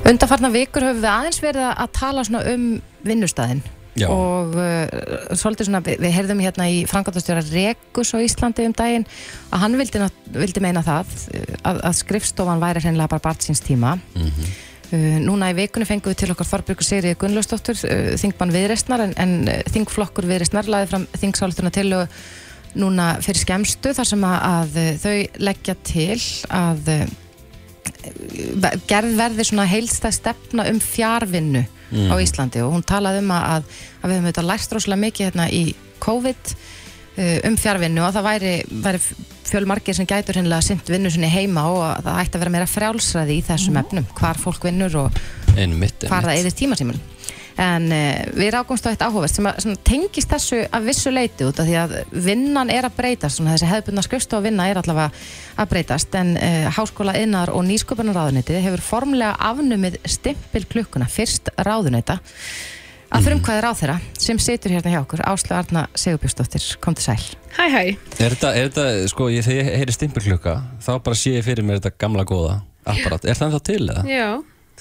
[0.06, 0.50] Reykjavík síðdeis á Bilginni podcast.
[0.50, 2.24] Undarfarna vikur höfum við aðeins verið að tala
[2.54, 3.62] um vinnustæðin
[4.00, 4.08] Já.
[4.08, 9.06] og uh, svolítið svona, við, við heyrðum hérna í Frankandastjóra Rekus á Íslandi um daginn
[9.52, 10.00] að hann vildi,
[10.32, 14.50] vildi meina það uh, að, að skrifstofan væri hreinlega bara bart síns tíma Mhm.
[14.94, 19.14] uh, núna í vikunni fengum við til okkar Þorbjörgu Sigriði Gunnlausdóttur uh, þingmann viðreistnar en,
[19.18, 22.08] en uh, þingflokkur viðreistnar laði fram þingsálduna til og
[22.80, 26.20] núna fyrir skemstu þar sem að, að uh, þau leggja til
[26.54, 26.94] að
[28.90, 33.66] gerð verði svona heilstæð stefna um fjárvinnu á Íslandi og hún talaði um að,
[34.02, 35.64] að við höfum þetta lært rosalega mikið hérna í
[36.04, 38.54] COVID uh, um fjárvinnu og það væri,
[38.86, 39.04] væri
[39.50, 42.70] fjölmargir sem gætur hinnlega sint vinnu sinni heima og að það ætti að vera meira
[42.70, 45.24] frjálsræði í þessum efnum, hvar fólk vinnur og
[45.56, 46.36] hvar það mitt.
[46.38, 47.02] eðist tíma símun
[47.60, 51.48] en uh, við rákumst á eitt áhugavert sem, að, sem tengist þessu að vissu leiti
[51.48, 51.96] út af því að
[52.30, 55.12] vinnan er að breytast svona þessi hefðbundna skrifstofa vinna er allavega
[55.60, 62.20] að breytast en uh, Háskóla innar og nýsköpunarráðuneytið hefur formlega afnumið stimpil klukkuna fyrst ráðuneyta
[63.10, 67.24] að frumkvæði ráð þeirra sem situr hérna hjá okkur Áslu Arna Sigurbjörnsdóttir, kom til sæl
[67.58, 67.82] Hæ, hæ.
[68.22, 70.54] Er þetta, er þetta, sko, ég, þegar ég heyri stimpilklukka,
[70.86, 73.26] þá bara sé ég fyrir mér þetta gamla góða apparat.
[73.26, 74.04] Er það þá til eða?
[74.06, 74.28] Já,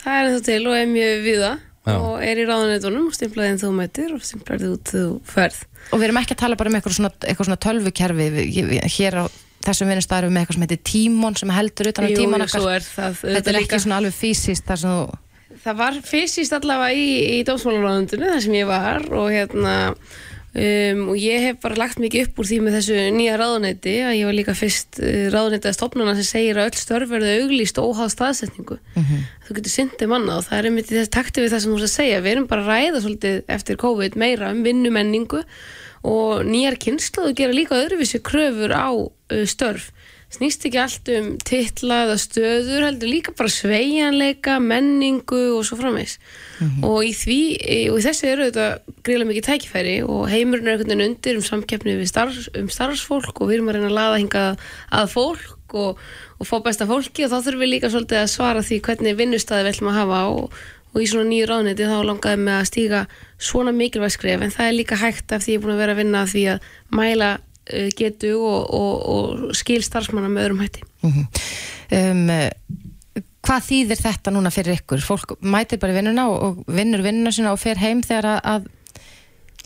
[0.02, 1.52] það er ennþá til og er mjög viða
[1.88, 1.96] Já.
[1.98, 5.60] og er í ráðuneytunum og stimplaði en þú mætir og stimplaði út þú ferð.
[5.90, 8.26] og við erum ekki að tala bara um eitthvað svona, eitthvað svona tölvukerfi
[8.98, 9.24] hér á
[9.68, 13.52] þessum vinnustæðum með eitthvað sem heitir tímon sem heldur utan um svo er það þetta
[13.52, 15.24] er ekki svona alveg fysiskt þar sem þú
[15.58, 19.72] Það var fysiskt allavega í, í dómsmálaráðundinu þar sem ég var og hérna
[20.52, 24.14] um, og ég hef bara lagt mikið upp úr því með þessu nýja ráðuneyti að
[24.18, 27.92] ég var líka fyrst uh, ráðuneytið stopnuna sem segir að öll störf verðu auglýst og
[27.92, 28.78] óháð staðsetningu.
[29.48, 31.78] Þú getur syndið manna og það er einmitt í þess takti við það sem þú
[31.78, 32.22] ert að segja.
[32.24, 35.44] Við erum bara að ræða svolítið eftir COVID meira um vinnumenningu
[36.08, 39.90] og nýjar kynnslóðu gera líka öðruvísi kröfur á uh, störf
[40.32, 46.18] snýst ekki allt um titla eða stöður heldur líka bara sveigjanleika, menningu og svo framvegs
[46.84, 47.38] og í því
[47.94, 48.66] og í þessu eru þetta
[49.06, 53.40] greiðlega mikið tækifæri og heimurinn er einhvern veginn undir um samkeppni við starfs, um starfsfólk
[53.40, 54.66] og við erum að reyna að laða hingað
[55.00, 56.02] að fólk og,
[56.38, 59.64] og fá besta fólki og þá þurfum við líka svolítið að svara því hvernig vinnustæði
[59.64, 60.60] við ætlum að hafa og,
[60.92, 63.02] og í svona nýju ráðniti þá langaði mig að stíga
[63.48, 64.44] svona mikilvæg skref.
[64.44, 66.44] En það er líka hægt af því ég er búin að vera að vinna því
[66.54, 67.30] að mæla
[67.98, 70.84] getu og, og, og skil starfsmanna með öðrum hætti.
[71.04, 72.50] um, eh,
[73.48, 75.04] hvað þýðir þetta núna fyrir ykkur?
[75.04, 78.68] Fólk mætir bara vinnuna og, vinnur vinnuna sína og fer heim þegar að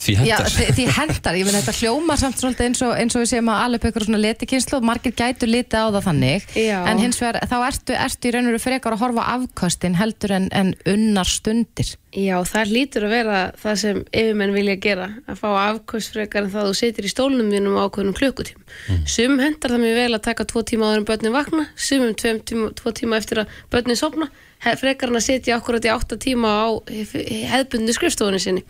[0.03, 0.51] Því já, hendar.
[0.51, 3.51] því, því hendar, ég finn þetta hljómar samt svolítið eins og, eins og við séum
[3.53, 6.79] að alveg ykkur svona letikynslu og margir gætu litið á það þannig Já.
[6.91, 9.99] en hins vegar þá ertu, ertu í raun og veru frekar að horfa á afkostin
[10.01, 15.07] heldur en, en unnar stundir Já, það lítur að vera það sem yfirmenn vilja gera,
[15.25, 18.67] að fá afkvöst frekar en það að þú situr í stólnum þínum á ákveðnum klukkutím.
[19.09, 22.93] Sum hendar það mjög vel að taka tvo tíma áður en börnin vakna, sumum tvo
[22.93, 24.29] tíma eftir að börnin sopna,
[24.63, 28.65] frekar en að sitja akkurat í átta tíma á hefðbundu skrifstofunni sinni.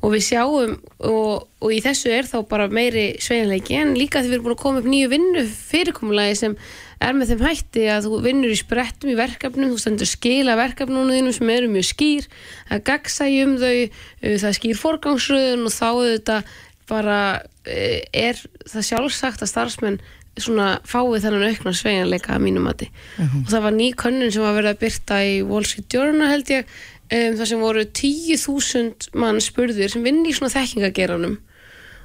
[0.00, 0.76] Og við sjáum,
[1.06, 4.56] og, og í þessu er þá bara meiri sveginleiki, en líka því við erum búin
[4.56, 6.56] að koma upp nýju vinnu fyrirkomulagi sem
[7.00, 11.14] er með þeim hætti að þú vinnur í sprettum í verkefnum, þú stendur skila verkefnunum
[11.14, 15.74] þínum sem eru mjög skýr það er gagsægi um þau, uh, það skýr forgangsröðun og
[15.74, 16.50] þá auðvitað
[16.90, 20.00] bara uh, er það sjálfsagt að starfsmenn
[20.38, 24.56] svona fáið þennan aukna sveigjanleika að mínum mati og það var ný könnun sem var
[24.56, 29.40] verið að byrta í Wall Street Journal held ég um, þar sem voru 10.000 mann
[29.44, 31.38] spurðir sem vinn í svona þekkingageranum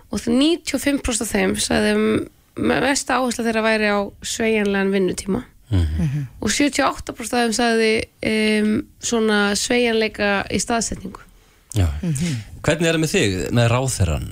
[0.09, 2.07] og það 95% af þeim sagði um
[2.55, 5.43] mest áhersla þeirra væri á sveigjanlegan vinnutíma
[5.75, 7.93] og 78% af þeim sagði
[8.31, 11.25] um, svona sveigjanleika í staðsetningu
[11.75, 11.89] Já.
[12.63, 14.27] Hvernig er það með þig, með ráðherran?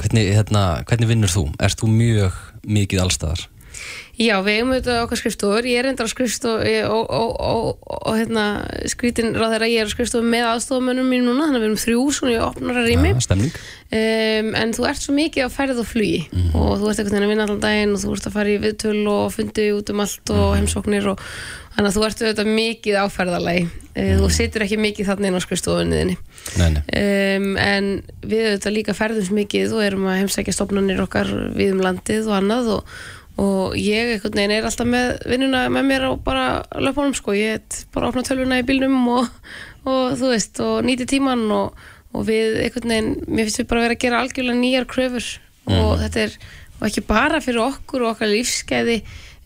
[0.00, 1.42] Hvernig, hérna, hvernig vinnur þú?
[1.62, 3.46] Erst þú mjög mikið allstaðar?
[4.16, 8.14] Já, við eigum auðvitað okkar skrifstofur, ég er endar á skrifstofu og, og, og, og
[8.16, 8.44] hérna,
[8.88, 11.82] skrítin ráð þegar ég er á skrifstofu með aðstofamönnum mín núna, þannig að við erum
[11.82, 13.10] þrjú svona í opnara rými.
[13.12, 13.58] Ja, stemning.
[13.86, 16.22] Um, en þú ert svo mikið á ferð og flugi.
[16.56, 19.02] Og þú ert veginn að vinna allan daginn og þú ert að fara í viðtöl
[19.12, 21.20] og fundi út um allt og heimsóknir og
[21.76, 23.66] þannig að þú ert auðvitað mikið á ferðalagi.
[23.96, 26.16] Uh, þú situr ekki mikið þannig inn á skrifstofunni þinni.
[26.56, 26.80] Nei, nei.
[26.88, 27.92] Um, en
[28.24, 32.36] við auðvitað líka ferðum mikið og erum að heimsækja stofnanir okkar við um landið og
[32.40, 32.98] annað og,
[33.42, 36.46] og ég einhvern veginn er alltaf með vinnuna með mér á bara
[36.80, 39.26] löpunum sko, ég er bara að opna tölvuna í bílnum og,
[39.84, 41.74] og þú veist, og nýti tíman og,
[42.16, 45.28] og við einhvern veginn, mér finnst við bara vera að gera algjörlega nýjar kröfur.
[45.66, 46.36] Og þetta er
[46.76, 49.00] og ekki bara fyrir okkur og okkar lífskeiði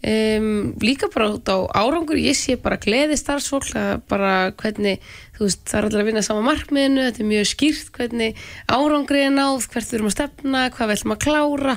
[0.06, 2.18] um, líka bara út á árangur.
[2.18, 5.02] Ég sé bara gleði starfsfólk að bara hvernig,
[5.46, 9.34] veist, það er allir að vinna sama markmiðinu, þetta er mjög skýrt hvernig árangri er
[9.34, 11.76] náð, hvert við erum að stefna hvað við ætlum að klára.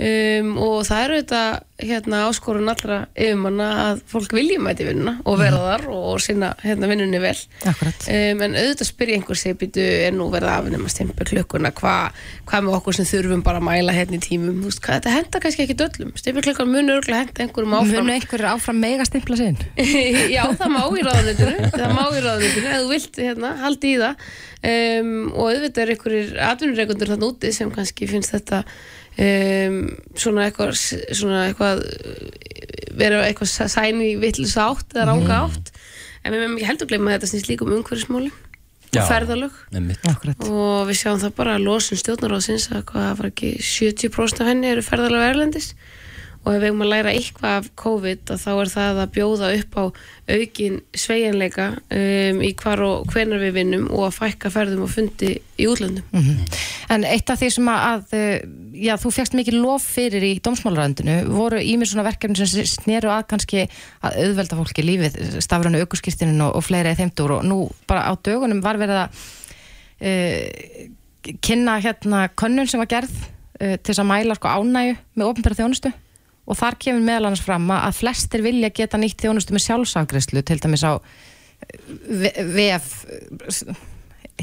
[0.00, 1.40] Um, og það eru þetta
[1.80, 6.88] hérna áskorun allra yfirmanna að fólk vilja mæti vinnuna og vera þar og sinna hérna
[6.88, 7.36] vinnunni vel.
[7.64, 11.72] Um, en auðvitað spyrja einhver sig býtu er nú verið að afnema stempur klukkuna?
[11.76, 12.16] Hvað
[12.48, 15.42] hva með okkur sem þurfum bara að mæla hérna í tímum, veist, hvað, þetta henda
[15.44, 16.14] kannski ekki döllum.
[16.20, 18.08] Stempur klukkan mun örgulega henda einhverjum áfram.
[18.08, 19.60] Munu einhverjir áfram mega stimpla sinn?
[20.34, 24.24] Já, það má í ráðunitinu það má í þú vilt hérna, haldi í það.
[24.70, 28.62] Um, og auðvitað er einhverjir atvinnureikundur þann úti sem kannski finnst þetta
[29.16, 29.80] um,
[30.14, 30.76] svona eitthvað
[31.16, 31.82] svona eitthvað
[33.00, 35.72] vera eitthvað sæni vitlis átt eða ranga átt.
[36.20, 38.30] En við meðum ekki heldur gleyma að þetta snýst líka um umhverfismáli
[38.90, 39.04] Já.
[39.04, 39.58] og ferðalög
[40.50, 44.70] og við sjáum það bara að losun stjórnaráðsins að hvað var ekki 70% af henni
[44.72, 45.68] eru ferðalög erlendis
[46.40, 49.74] og ef við erum að læra eitthvað af COVID þá er það að bjóða upp
[49.76, 49.84] á
[50.30, 55.34] aukin sveigjanleika um, í hvar og hvenar við vinnum og að fækka ferðum og fundi
[55.36, 56.06] í útlöndum.
[56.90, 58.40] En eitt af því sem að, eh,
[58.72, 63.28] já, þú fegst mikið lof fyrir í dómsmálaræðindinu voru ímið svona verkefni sem sneru að
[63.34, 63.66] kannski
[64.00, 68.12] að auðvelda fólki lífið, stafranu aukurskirtinin og, og fleira í þeimtur og nú bara á
[68.16, 69.24] dögunum var verið að
[70.08, 75.28] uh, kynna hérna könnun sem var gerð uh, til þess að mæla sko ánægu með
[75.34, 75.92] ofnbæra þjónustu
[76.48, 80.58] og þar kemur meðal annars fram að flestir vilja geta nýtt þjónustu með sjálfsafgreyslu til
[80.62, 82.90] dæmis á eh, VF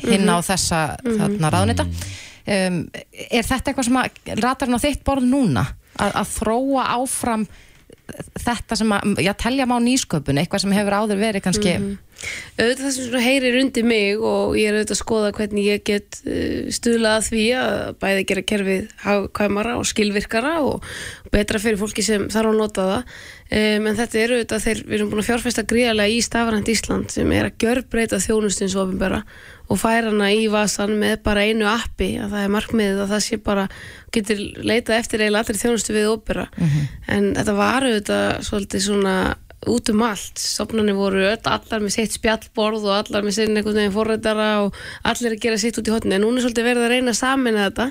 [0.06, 2.82] hinn á þessa þarna ráðnita um,
[3.12, 5.66] er þetta eitthvað sem að ratar hann á þitt borð núna?
[5.98, 7.48] Að, að þróa áfram
[8.38, 11.74] þetta sem að, já, telja má nýsköpun eitthvað sem hefur áður verið kannski
[12.58, 15.84] auðvitað það sem svona heyrir undir mig og ég er auðvitað að skoða hvernig ég
[15.88, 20.88] get uh, stuðlað að því að bæði gera kerfið hagkvæmara og skilvirkara og
[21.34, 23.20] betra fyrir fólki sem þarf að nota það.
[23.48, 27.14] Um, en þetta er auðvitað þegar við erum búin að fjárfesta gríðarlega í Stafrænt Ísland
[27.14, 29.22] sem er að gjörbreyta þjónustins ofinbera
[29.68, 33.24] og færa hana í vasan með bara einu appi að það er markmiðið að það
[33.26, 33.66] sé bara
[34.16, 36.46] getur leitað eftir eiginlega allir þjónustu við opera
[37.12, 39.16] en þetta var auðvitað svolítið svona
[39.66, 43.80] út um allt, stofnarnir voru öll allar með sitt spjallborð og allar með sinn einhvern
[43.80, 44.78] veginn forrættara og
[45.08, 47.20] allir að gera sitt út í hotni, en núna er svolítið verið að reyna að
[47.24, 47.88] samina þetta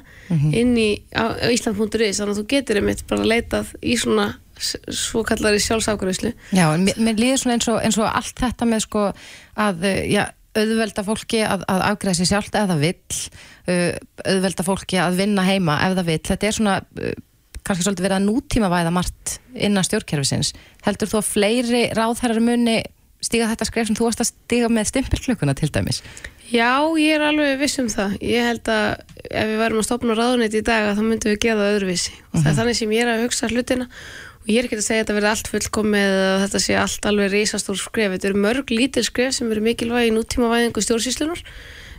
[0.62, 5.21] inn í á, á Ísland.is, þannig að þú getur einmitt bara leitað í svona svo
[5.27, 8.87] kallari sjálfsákvæðislu Já, en mér, mér líður svona eins og, eins og allt þetta með
[8.87, 10.23] sko að, uh, já,
[10.57, 13.21] auðvelda fólki að, að afgræða sér sjálft ef það vill,
[13.69, 13.91] uh,
[14.25, 16.23] auðvelda fólki að vinna heima ef það vill.
[16.31, 17.12] Þetta er svona uh,
[17.67, 20.53] kannski svolítið verið að nútíma væða margt innan stjórnkerfisins.
[20.87, 22.79] Heldur þú að fleiri ráðherrar muni
[23.25, 26.03] stíga þetta skref sem þú varst að stíga með stimpilklukuna til dæmis?
[26.47, 28.14] Já, ég er alveg viss um það.
[28.23, 28.85] Ég held að
[29.27, 32.14] ef við værum að stopna ráðuneti í dag þá myndum við það öðruvísi.
[32.31, 34.85] Og það er þannig sem ég er að hugsa hlutina og ég er ekki að
[34.87, 38.14] segja að þetta verði allt fullkomið eða þetta sé allt alveg risastór skref.
[38.14, 41.43] Þetta eru mörg lítil skref sem eru mikilvægi í nútíma væðingu stjórnsýslunar.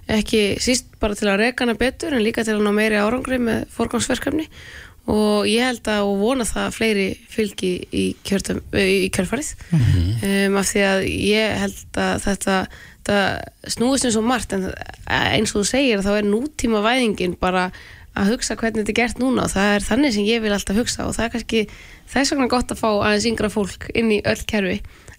[0.08, 3.42] Ekki síst bara til að reka hana betur en líka til að ná meiri árangri
[3.44, 4.48] með forgangsverkefni
[5.08, 10.58] og ég held að og vona það að fleiri fylgi í, kjörtum, í kjörfarið um,
[10.60, 12.58] af því að ég held að þetta,
[12.98, 13.20] þetta
[13.76, 14.68] snúist eins og margt en
[15.08, 17.70] eins og þú segir þá er nútíma væðingin bara
[18.18, 19.46] að hugsa hvernig þetta er gert núna.
[19.46, 21.06] Og það er þannig sem ég vil alltaf hugsa.
[21.08, 21.64] Og það er kannski
[22.14, 24.78] þess vegna gott að fá aðeins yngra fólk inn í öll kerfi.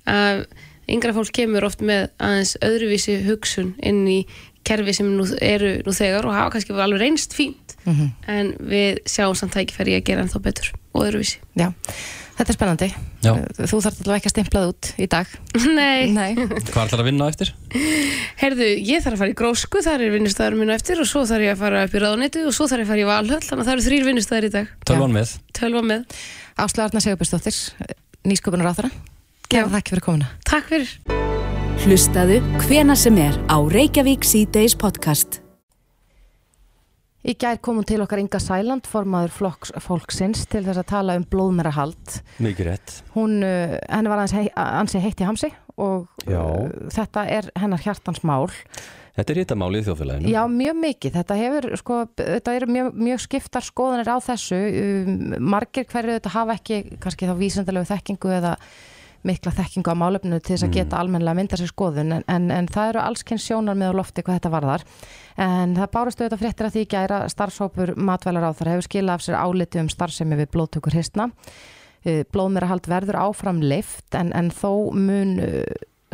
[0.08, 0.44] Að
[0.88, 4.20] yngra fólk kemur oft með aðeins öðruvísi hugsun inn í
[4.68, 7.76] kerfi sem nú eru nú þegar og hafa kannski alveg reynst fínt
[8.28, 11.70] en við sjáum samt tækifæri að gera ennþá betur og öðruvísi Já,
[12.38, 12.88] þetta er spennandi.
[13.24, 13.32] Já.
[13.58, 15.32] Þú þarf allavega ekki að stimplað út í dag.
[15.78, 16.36] Nei, Nei.
[16.70, 17.52] Hvað ætlar að vinna á eftir?
[18.38, 21.24] Herðu, ég þarf að fara í grósku, þar er vinnustæður minn á eftir og svo
[21.26, 23.42] þarf ég að fara upp í ráðnetu og svo þarf ég að fara í valhöll,
[23.48, 24.76] þannig að það eru þrýr vinnustæður í dag.
[24.92, 26.22] Tölvan með Tölva með.
[26.58, 27.58] Ásla Arna Sigurbjörnsdóttir,
[28.28, 28.94] nýsköpunar áþara.
[29.48, 30.32] Þakki fyrir komuna.
[30.46, 31.37] Takk fyrir.
[31.78, 35.38] Hlustaðu hvena sem er á Reykjavík C-Days podcast.
[37.22, 41.26] Í gær komum til okkar Inga Sæland, formaður flokks, fólksins, til þess að tala um
[41.30, 42.18] blóðmerahald.
[42.42, 42.96] Mikið rétt.
[43.14, 46.42] Hún, uh, henni var aðeins hei, ansi heitt í hamsi og Já.
[46.42, 48.50] uh, þetta er hennar hjartans mál.
[49.18, 50.34] Þetta er hittamálið í þjóðfélaginu.
[50.34, 51.16] Já, mjög mikið.
[51.20, 54.60] Þetta hefur, sko, þetta eru mjög, mjög skiptar skoðanir á þessu.
[54.82, 55.16] Um,
[55.54, 58.56] margir hverju þetta hafa ekki, kannski þá vísendalegu þekkingu eða
[59.26, 62.68] mikla þekkingu á málefnu til þess að geta almennilega mynda sér skoðun en, en, en
[62.70, 64.84] það eru allskinn sjónar með á lofti hvað þetta varðar.
[65.38, 69.26] En það bárastu auðvitað fréttir að því gæra starfshópur matvælar á þar hefur skilað af
[69.26, 71.28] sér áliti um starfsemi við blóðtökur histna
[72.32, 75.62] blóðmerahald verður áfram leift en, en þó mun uh,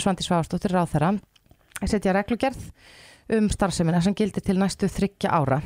[0.01, 1.13] Svandi Sváastóttir ráð þeirra
[1.85, 2.71] setja reglugerð
[3.35, 5.61] um starfsemina sem gildir til næstu þryggja ára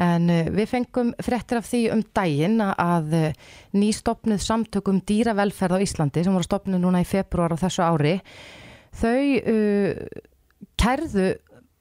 [0.00, 3.24] En uh, við fengum fréttir af því um daginn að uh,
[3.76, 8.14] nýstopnuð samtökum dýravelferð á Íslandi sem voru stopnuð núna í februar á þessu ári
[8.96, 9.20] þau
[9.52, 9.92] uh,
[10.80, 11.28] kærðu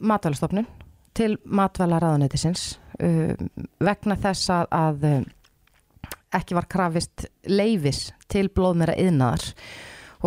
[0.02, 0.68] matvælastofnun
[1.16, 3.32] til matvælaráðunætisins uh,
[3.80, 5.08] vegna þess að, að
[6.36, 9.52] ekki var krafist leifis til blóðmera yðnaðar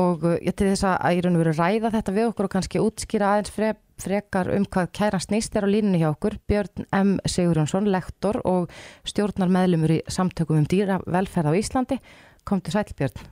[0.01, 2.83] og ég til þess að ég raun og veru ræða þetta við okkur og kannski
[2.83, 6.39] útskýra aðeins fre, frekar um hvað kæran snýst er á línunni hjá okkur.
[6.49, 7.17] Björn M.
[7.27, 8.71] Sigurjónsson, lektor og
[9.07, 12.01] stjórnar meðlumur í samtökum um dýra velferð á Íslandi.
[12.45, 13.25] Kom til sæl Björn.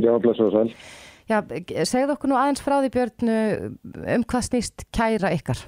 [0.00, 0.74] Já, blessa og sæl.
[1.30, 1.38] Já,
[1.86, 3.32] segðu okkur nú aðeins frá því Björn
[4.16, 5.60] um hvað snýst kæra ykkar?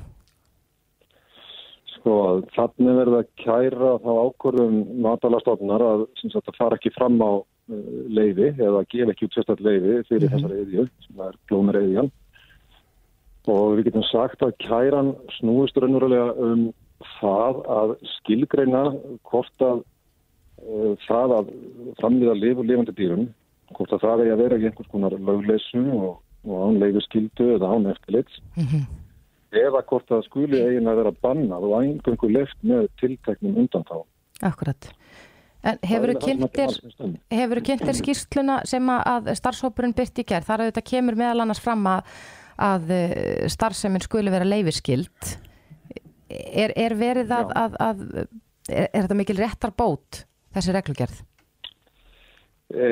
[1.94, 4.74] Sko, þannig verða kæra þá ákvörðum
[5.04, 7.78] matalastofnar að það fara ekki fram á uh,
[8.12, 10.34] leiði eða gefa ekki út sérstaklega leiði fyrir mm -hmm.
[10.34, 12.10] þessari eðju sem er blómar eðjan
[13.50, 16.68] og við getum sagt að kæran snúist raunverulega um
[17.18, 18.84] það að skilgreina
[19.28, 21.50] hvort að uh, það að
[22.00, 23.26] framliða lifu lifandi dýrum,
[23.76, 27.50] hvort að það er að vera í einhvers konar lögleysu og, og án leifu skildu
[27.56, 28.84] eða án eftirlits mm -hmm.
[29.66, 34.04] eða hvort að skuli eigin að vera bannað og einhverjum left með tilteknum undantáð.
[34.42, 34.92] Akkurat.
[35.64, 40.44] En hefur þú kynntir, skýrsluna sem að starfshópurinn byrt í gerð?
[40.44, 42.02] Þar að þetta kemur meðal annars fram að
[42.56, 42.92] að
[43.50, 45.34] starfseminn skuli vera leifiskild
[46.34, 50.24] er, er verið að, að, að er, er þetta mikil réttar bót
[50.54, 51.22] þessi reglugerð?
[52.74, 52.88] E,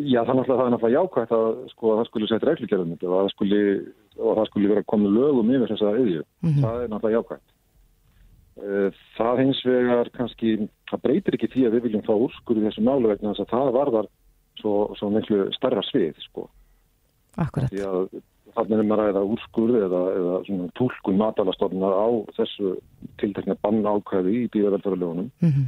[0.00, 3.62] já, það er náttúrulega, jákvægt að, sko, að það skuli setja reglugerðum og það skuli,
[4.18, 6.24] og það skuli vera komið lögum yfir þessa auðju.
[6.24, 6.64] Mm -hmm.
[6.64, 7.46] Það er náttúrulega jákvægt.
[8.54, 10.50] E, það hins vegar kannski,
[10.90, 13.72] það breytir ekki því að við viljum fá úrskurði þessu málu vegna þess að það
[13.78, 14.12] varðar
[14.60, 16.48] svo, svo miklu starra svið, sko.
[17.36, 17.70] Akkurat.
[17.72, 18.22] Því að
[18.54, 22.74] þannig er maður að ræða úrskurði eða, eða tólkun matalastofnar á þessu
[23.22, 25.66] tiltekna bann ákvæði í bíðavelferðarlegunum mm -hmm.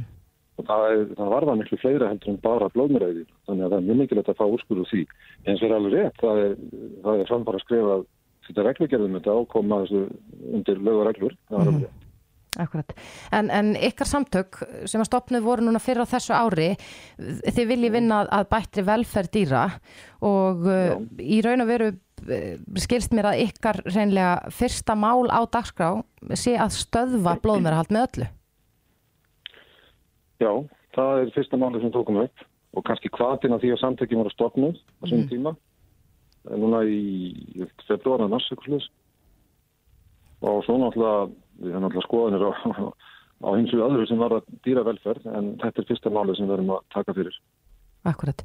[0.57, 4.01] og það, það varða miklu fleira heldur en bara blóðmræði þannig að það er mjög
[4.01, 5.03] mikilvægt að fá úrskurðu því.
[5.45, 6.57] Eins og er alveg rétt, það er,
[7.03, 8.01] það er framfara að skrifa
[8.47, 10.03] þetta reglugerðum þetta ákoma þessu
[10.55, 12.03] undir lögareglur það er alveg rétt.
[12.57, 12.93] Akkurat,
[13.35, 16.69] en, en ykkar samtök sem að stopnuð voru núna fyrir á þessu ári
[17.17, 19.65] þið viljið vinna að bættri velferð dýra
[20.25, 20.95] og Já.
[21.21, 21.91] í raun og veru
[22.81, 25.89] skilst mér að ykkar reynlega fyrsta mál á dagskrá
[26.33, 28.27] sé að stöðva blóðmerahald með öllu?
[30.41, 30.51] Já,
[30.97, 32.45] það er fyrsta máli sem tókum upp
[32.77, 35.29] og kannski hvaðin að því að samtökjum voru stopnuð á svona mm.
[35.31, 35.53] tíma.
[36.47, 38.49] Núna í februar að mars
[40.47, 42.51] og svo náttúrulega við erum náttúrulega skoðanir á,
[43.47, 46.49] á hins og öðru sem var að dýra velferð en þetta er fyrsta máli sem
[46.49, 47.39] við erum að taka fyrir
[48.07, 48.41] Akkurat.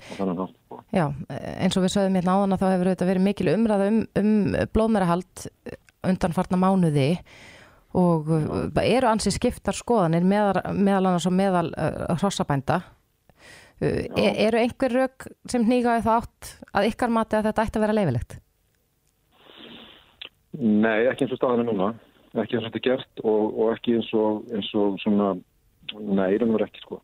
[0.93, 3.99] Já, eins og við sögum hérna áðan að þá hefur þetta verið mikil umræða um,
[4.19, 4.33] um
[4.75, 5.45] blóðmerahald
[6.03, 7.09] undanfarna mánuði
[7.99, 8.83] og Já.
[8.83, 12.81] eru ansið skiptar skoðanir meðal, meðal annars og meðal uh, hrossabænda.
[13.83, 17.87] Uh, eru einhver rauk sem nýgaði það átt að ykkar mati að þetta ætti að
[17.87, 18.39] vera leifilegt?
[20.59, 21.93] Nei, ekki eins og staðinu núna.
[22.33, 25.33] Ekki eins og þetta er gert og, og ekki eins og, eins og svona,
[25.93, 27.01] nei, það verður ekki sko.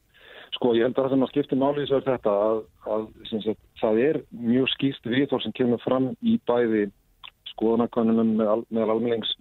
[0.57, 2.63] Sko ég held að það sem að skipti máli þess að þetta að,
[2.95, 6.87] að sagt, það er mjög skýrst viðhór sem kemur fram í bæði
[7.53, 9.35] skoðanakonunum með, meðal almennings.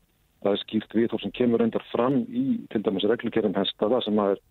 [0.43, 4.21] Það er skýrt viðhór sem kemur endar fram í til dæmis reglukerum hesta það sem
[4.21, 4.43] að er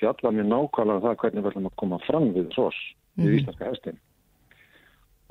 [0.00, 2.80] fjalla mjög nákvæmlega um það hvernig ætlum að koma fram við þess
[3.14, 3.24] mm.
[3.24, 4.00] við íslenska hestin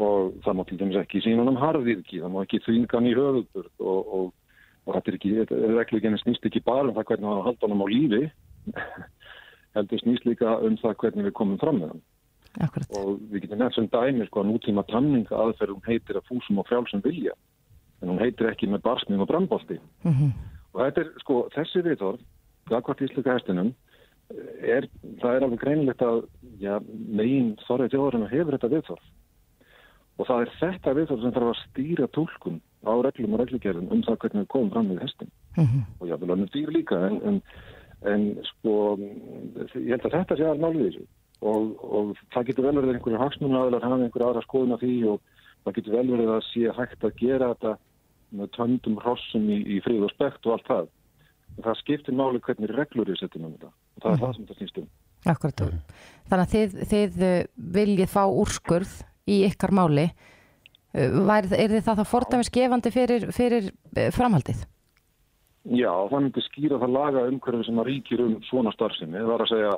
[0.03, 3.83] og það má til dæmis ekki sína um harðirki, það má ekki þvingan í höfuðburð
[3.91, 4.31] og, og,
[4.87, 5.33] og þetta er ekki,
[5.77, 7.29] reglukerin snýst ekki bara um það hvernig
[9.75, 12.03] heldur snýst líka um það hvernig við komum fram með hann.
[12.61, 12.91] Akkurat.
[12.99, 16.61] Og við getum nefnt sem dæmi sko að nútíma tanninga aðferð hún heitir að fúsum
[16.61, 17.33] og frjálsum vilja
[18.03, 19.79] en hún heitir ekki með barsning og brandbólti.
[20.03, 20.31] Mm -hmm.
[20.73, 22.21] Og þetta er sko þessi viðtorf,
[22.69, 23.73] gagvart ísluka hestinum,
[24.61, 24.87] er,
[25.21, 26.23] það er alveg greinilegt að
[26.59, 29.05] já, megin þorrið þjóðurinn hefur þetta viðtorf.
[30.17, 34.03] Og það er þetta viðtorf sem þarf að stýra tólkun á reglum og reglugerðum um
[34.03, 35.31] það hvernig við komum fram með hestin.
[35.99, 37.41] og jáfnvel önnum dýr líka en, en,
[38.09, 41.05] en sko ég held að þetta sé alveg málið þessu
[41.43, 44.81] og, og það getur vel verið að einhverju hagsmunum aðlar hafa einhverju aðra skoðun á
[44.81, 45.21] því og
[45.63, 47.77] það getur vel verið að sé hægt að gera þetta
[48.33, 50.91] með töndum hrossum í, í frið og spekt og allt það
[51.53, 54.47] en það skiptir máli hvernig reglur er setjum um þetta og það er það sem
[54.49, 54.91] það snýst um
[55.23, 55.61] Akkurat.
[56.27, 57.33] Þannig að þið, þið uh,
[57.77, 58.93] viljið fá úrskurð
[59.29, 60.09] í ykkar máli.
[60.91, 64.65] Uh, Væri, er þið það þá fordæmis gefandi fyrir, fyrir uh, framhaldið?
[65.63, 69.15] Já, það myndi skýra það laga umhverfi sem að ríkir um svona starfsemi.
[69.15, 69.75] Það var að segja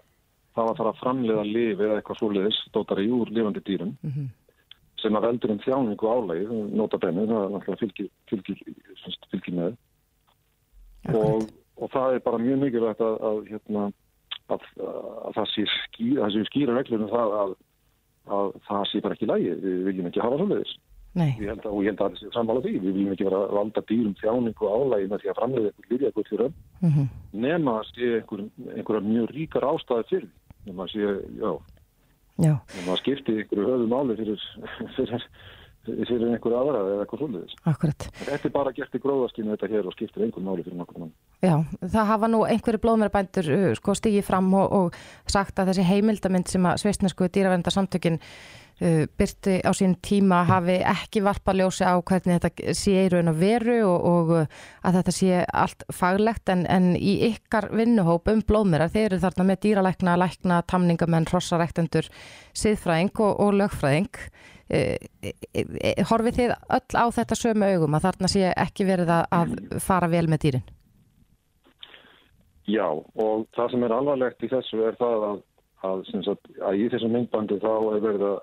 [0.56, 4.30] það var að fara að framleiða lifi eða eitthvað svoleiðis, dótari úr lifandi dýrum Mhm.
[4.98, 8.58] sem að veldur um þjáningu álægi, nota benni, það er náttúrulega fylgir, fylgir,
[9.30, 9.76] fylgir með.
[11.14, 11.44] Og,
[11.78, 13.84] og það er bara mjög mikilvægt að, að, hérna,
[14.50, 17.56] að, að það sé skýra, skýra reglur um það að,
[18.40, 19.54] að það sé bara ekki lægi.
[19.62, 20.74] Við viljum ekki hafa svoleiðis.
[21.16, 22.72] Ég held að, ég held að það sé sammála því.
[22.84, 26.08] Við viljum ekki vera að valda dýrum þjáningu álægi með því að framleiða eitthvað lifið
[26.10, 26.54] eitthvað fyrir öll
[26.86, 27.06] Mhm.
[27.46, 28.42] nema að sé einhver,
[28.76, 30.30] einhverja mjög ríkar ástæði fyrir
[30.66, 31.04] nema að sé,
[31.40, 31.52] já,
[32.46, 32.54] Já.
[32.76, 34.40] nema að skipti einhverju höfu máli fyrir,
[34.98, 35.24] fyrir,
[35.86, 37.56] fyrir einhverju aðra eða eitthvað svolítið.
[37.72, 38.08] Akkurat.
[38.20, 41.16] Þetta er bara gert í gróðaskinu þetta hér og skiptir einhverju máli fyrir nokkur mann.
[41.46, 45.88] Já, það hafa nú einhverju blóðmærabændur uh, sko stigið fram og, og sagt að þessi
[45.90, 51.96] heimildamind sem að sveistnesku dýraverndarsamtökin uh, byrti á sín tíma hafi ekki varpa ljósi á
[52.00, 54.58] hvernig þetta sé í raun og veru og, og uh,
[54.88, 59.48] að þetta sé allt faglegt en, en í ykkar vinnuhóp um blóðmærar, þeir eru þarna
[59.52, 62.10] með dýralækna, lækna, tamningamenn, hrossaræktendur,
[62.58, 64.12] siðfræðing og, og lögfræðing.
[64.66, 69.80] Uh, horfið þið öll á þetta sömu augum að þarna sé ekki verið að- að
[69.86, 70.64] fara vel með dýrin?
[72.66, 75.42] Já, og það sem er alvarlegt í þessu er það að,
[75.86, 78.40] að, sagt, að í þessum myndbandi þá er verið að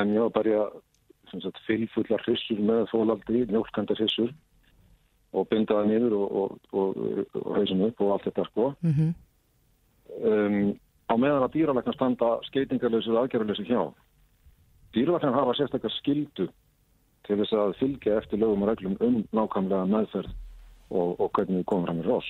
[0.00, 0.64] lemja og berja
[1.66, 4.32] fylfullar hrissur með fólaldi, mjólkanda hrissur
[5.32, 6.98] og binda það niður og, og, og,
[7.38, 8.66] og hausum upp og allt þetta sko.
[8.82, 9.14] Mhm.
[10.26, 10.74] um,
[11.08, 13.82] á meðan að dýralæknar standa skeitingarlösið aðgerðarlösið hjá.
[14.92, 16.48] Dýralæknar hafa sérstakar skildu
[17.26, 20.32] til þess að fylgja eftir lögum og reglum um nákvæmlega meðferð
[20.92, 22.28] og, og hvernig við komum fram í rós.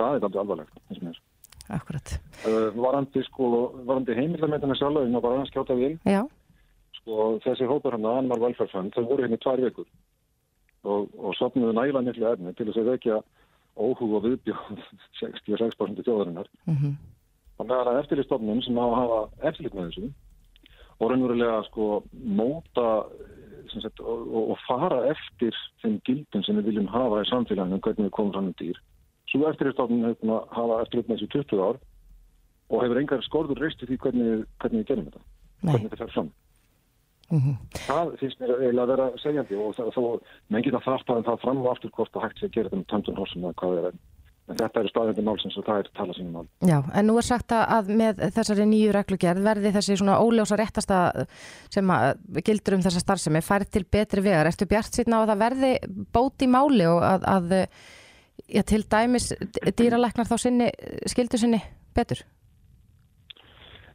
[0.00, 1.20] Það er alveg alvarlegt, eins og mér.
[1.70, 2.14] Akkurat.
[2.42, 3.50] Uh, varandi, sko,
[3.86, 6.22] varandi heimildarmyndina sjálf, ég má bara aðeins skjáta vil, Já.
[6.98, 9.86] sko, þessi hópur hann að Anmar Velferðfand, þau voru hérna í tvær vikur
[10.88, 13.20] og, og sopnuðu næla miklu efni til þess að vekja
[13.76, 14.82] óhug og viðbjóð
[15.20, 16.50] 66% þjóðarinnar.
[16.66, 16.96] Mhm.
[17.60, 20.10] Og meðan að eftirlistofnun sem á að hafa eftirlit með þessu
[21.00, 22.88] og raunverulega sko móta
[23.78, 28.08] sagt, og, og, fara eftir þeim gildin sem við viljum hafa í samfélaginu um hvernig
[28.08, 28.78] við komum fram um dýr.
[29.30, 31.80] Svo eftirlistofnun hefur búin að hafa eftirlit með þessu 20 ár
[32.70, 35.24] og hefur engar skorður reist í því hvernig, hvernig við gerum þetta.
[35.60, 35.72] Nei.
[35.72, 36.30] Hvernig þetta fer fram.
[37.30, 37.52] Mhm.
[37.86, 40.02] Það finnst mér eiginlega að vera segjandi og þó
[40.50, 42.80] menn geta þarft að það fram og aftur hvort að hægt sé að gera þetta
[42.80, 44.00] með töndun horsum eða hvað er.
[44.50, 46.46] En þetta eru staðindi málsins og það er tala sínum mál.
[46.66, 50.98] Já, en nú er sagt að- með þessari nýju reglugerð verði þessi svona óljósa réttasta
[51.70, 54.50] sem að gildur um þessa starfsemi færð til betri vegar.
[54.50, 55.72] Ertu bjart síðan á að það verði
[56.12, 57.54] bót í máli og að, að
[58.50, 59.30] já, til dæmis
[59.78, 60.70] dýralæknar þá sinni,
[61.06, 61.62] skildu sinni
[61.94, 62.24] betur?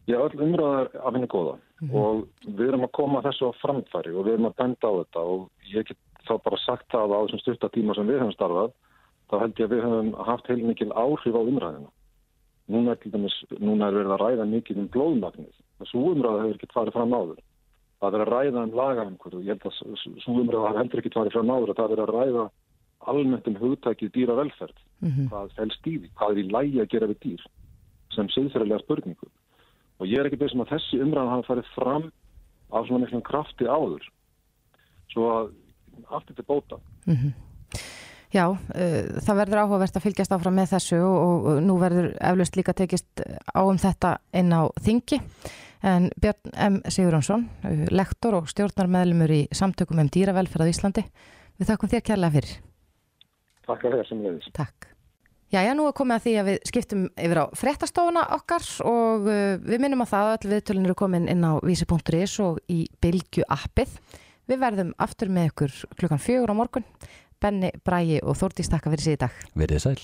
[0.08, 1.58] Já, öll umræðar af henni góða
[1.92, 5.20] og við erum að koma þessu á framfæri og við erum að benda á þetta
[5.20, 8.36] og ég get þá bara sagt það að á þessum stutta tíma sem við höfum
[8.38, 8.72] starfað
[9.30, 11.92] þá held ég að við höfum haft heilmikil áhrif á umræðina.
[12.66, 15.58] Núna er, dæmis, núna er verið að ræða mikið um blóðmagnið.
[15.82, 17.42] Þessu umræða hefur ekki farið fram áður.
[18.02, 19.42] Það er að ræða um lagaumhverju.
[19.46, 21.74] Ég held að þessu umræða hefur ekki farið fram áður.
[21.78, 22.46] Það er að ræða
[23.06, 24.78] almennt um hugtækið dýra velferð.
[25.02, 25.30] Mhm.
[25.30, 26.10] Hvað felst í því?
[26.18, 27.46] Hvað er í lægi að gera við dýr?
[28.16, 29.30] Sem siðferðilega spurningu.
[30.00, 32.12] Og ég er ekki beðsum að þessi umræðan hafa farið fram
[32.72, 34.04] af svona miklum krafti áður.
[35.14, 35.54] Svo að
[36.10, 36.80] allt þetta bóta.
[37.06, 37.34] Mhm.
[38.36, 42.58] Já, uh, það verður áhugavert að fylgjast áfram með þessu og, og nú verður eflaust
[42.60, 45.22] líka tekist á um þetta inn á þingi.
[45.86, 46.80] En Björn M.
[46.92, 51.06] Sigurjónsson, uh, lektor og stjórnarmeðlumur í samtökum um dýravelferð á Íslandi,
[51.56, 52.58] við þakkum þér kærlega fyrir.
[53.70, 54.52] Takk að þér sem leiðis.
[54.58, 54.92] Takk.
[55.54, 59.56] Jæja, nú er komið að því að við skiptum yfir á fréttastofuna okkar og uh,
[59.64, 63.48] við minnum að það að öll viðtölin eru komin inn á vísi.is og í Bilgju
[63.48, 63.96] appið.
[64.46, 66.86] Við verðum aftur með ykkur klukkan fjögur á morgun.
[67.46, 69.42] Benni, Bræi og Þórdís takka fyrir síðan í dag.
[69.54, 70.00] Verðið sæl.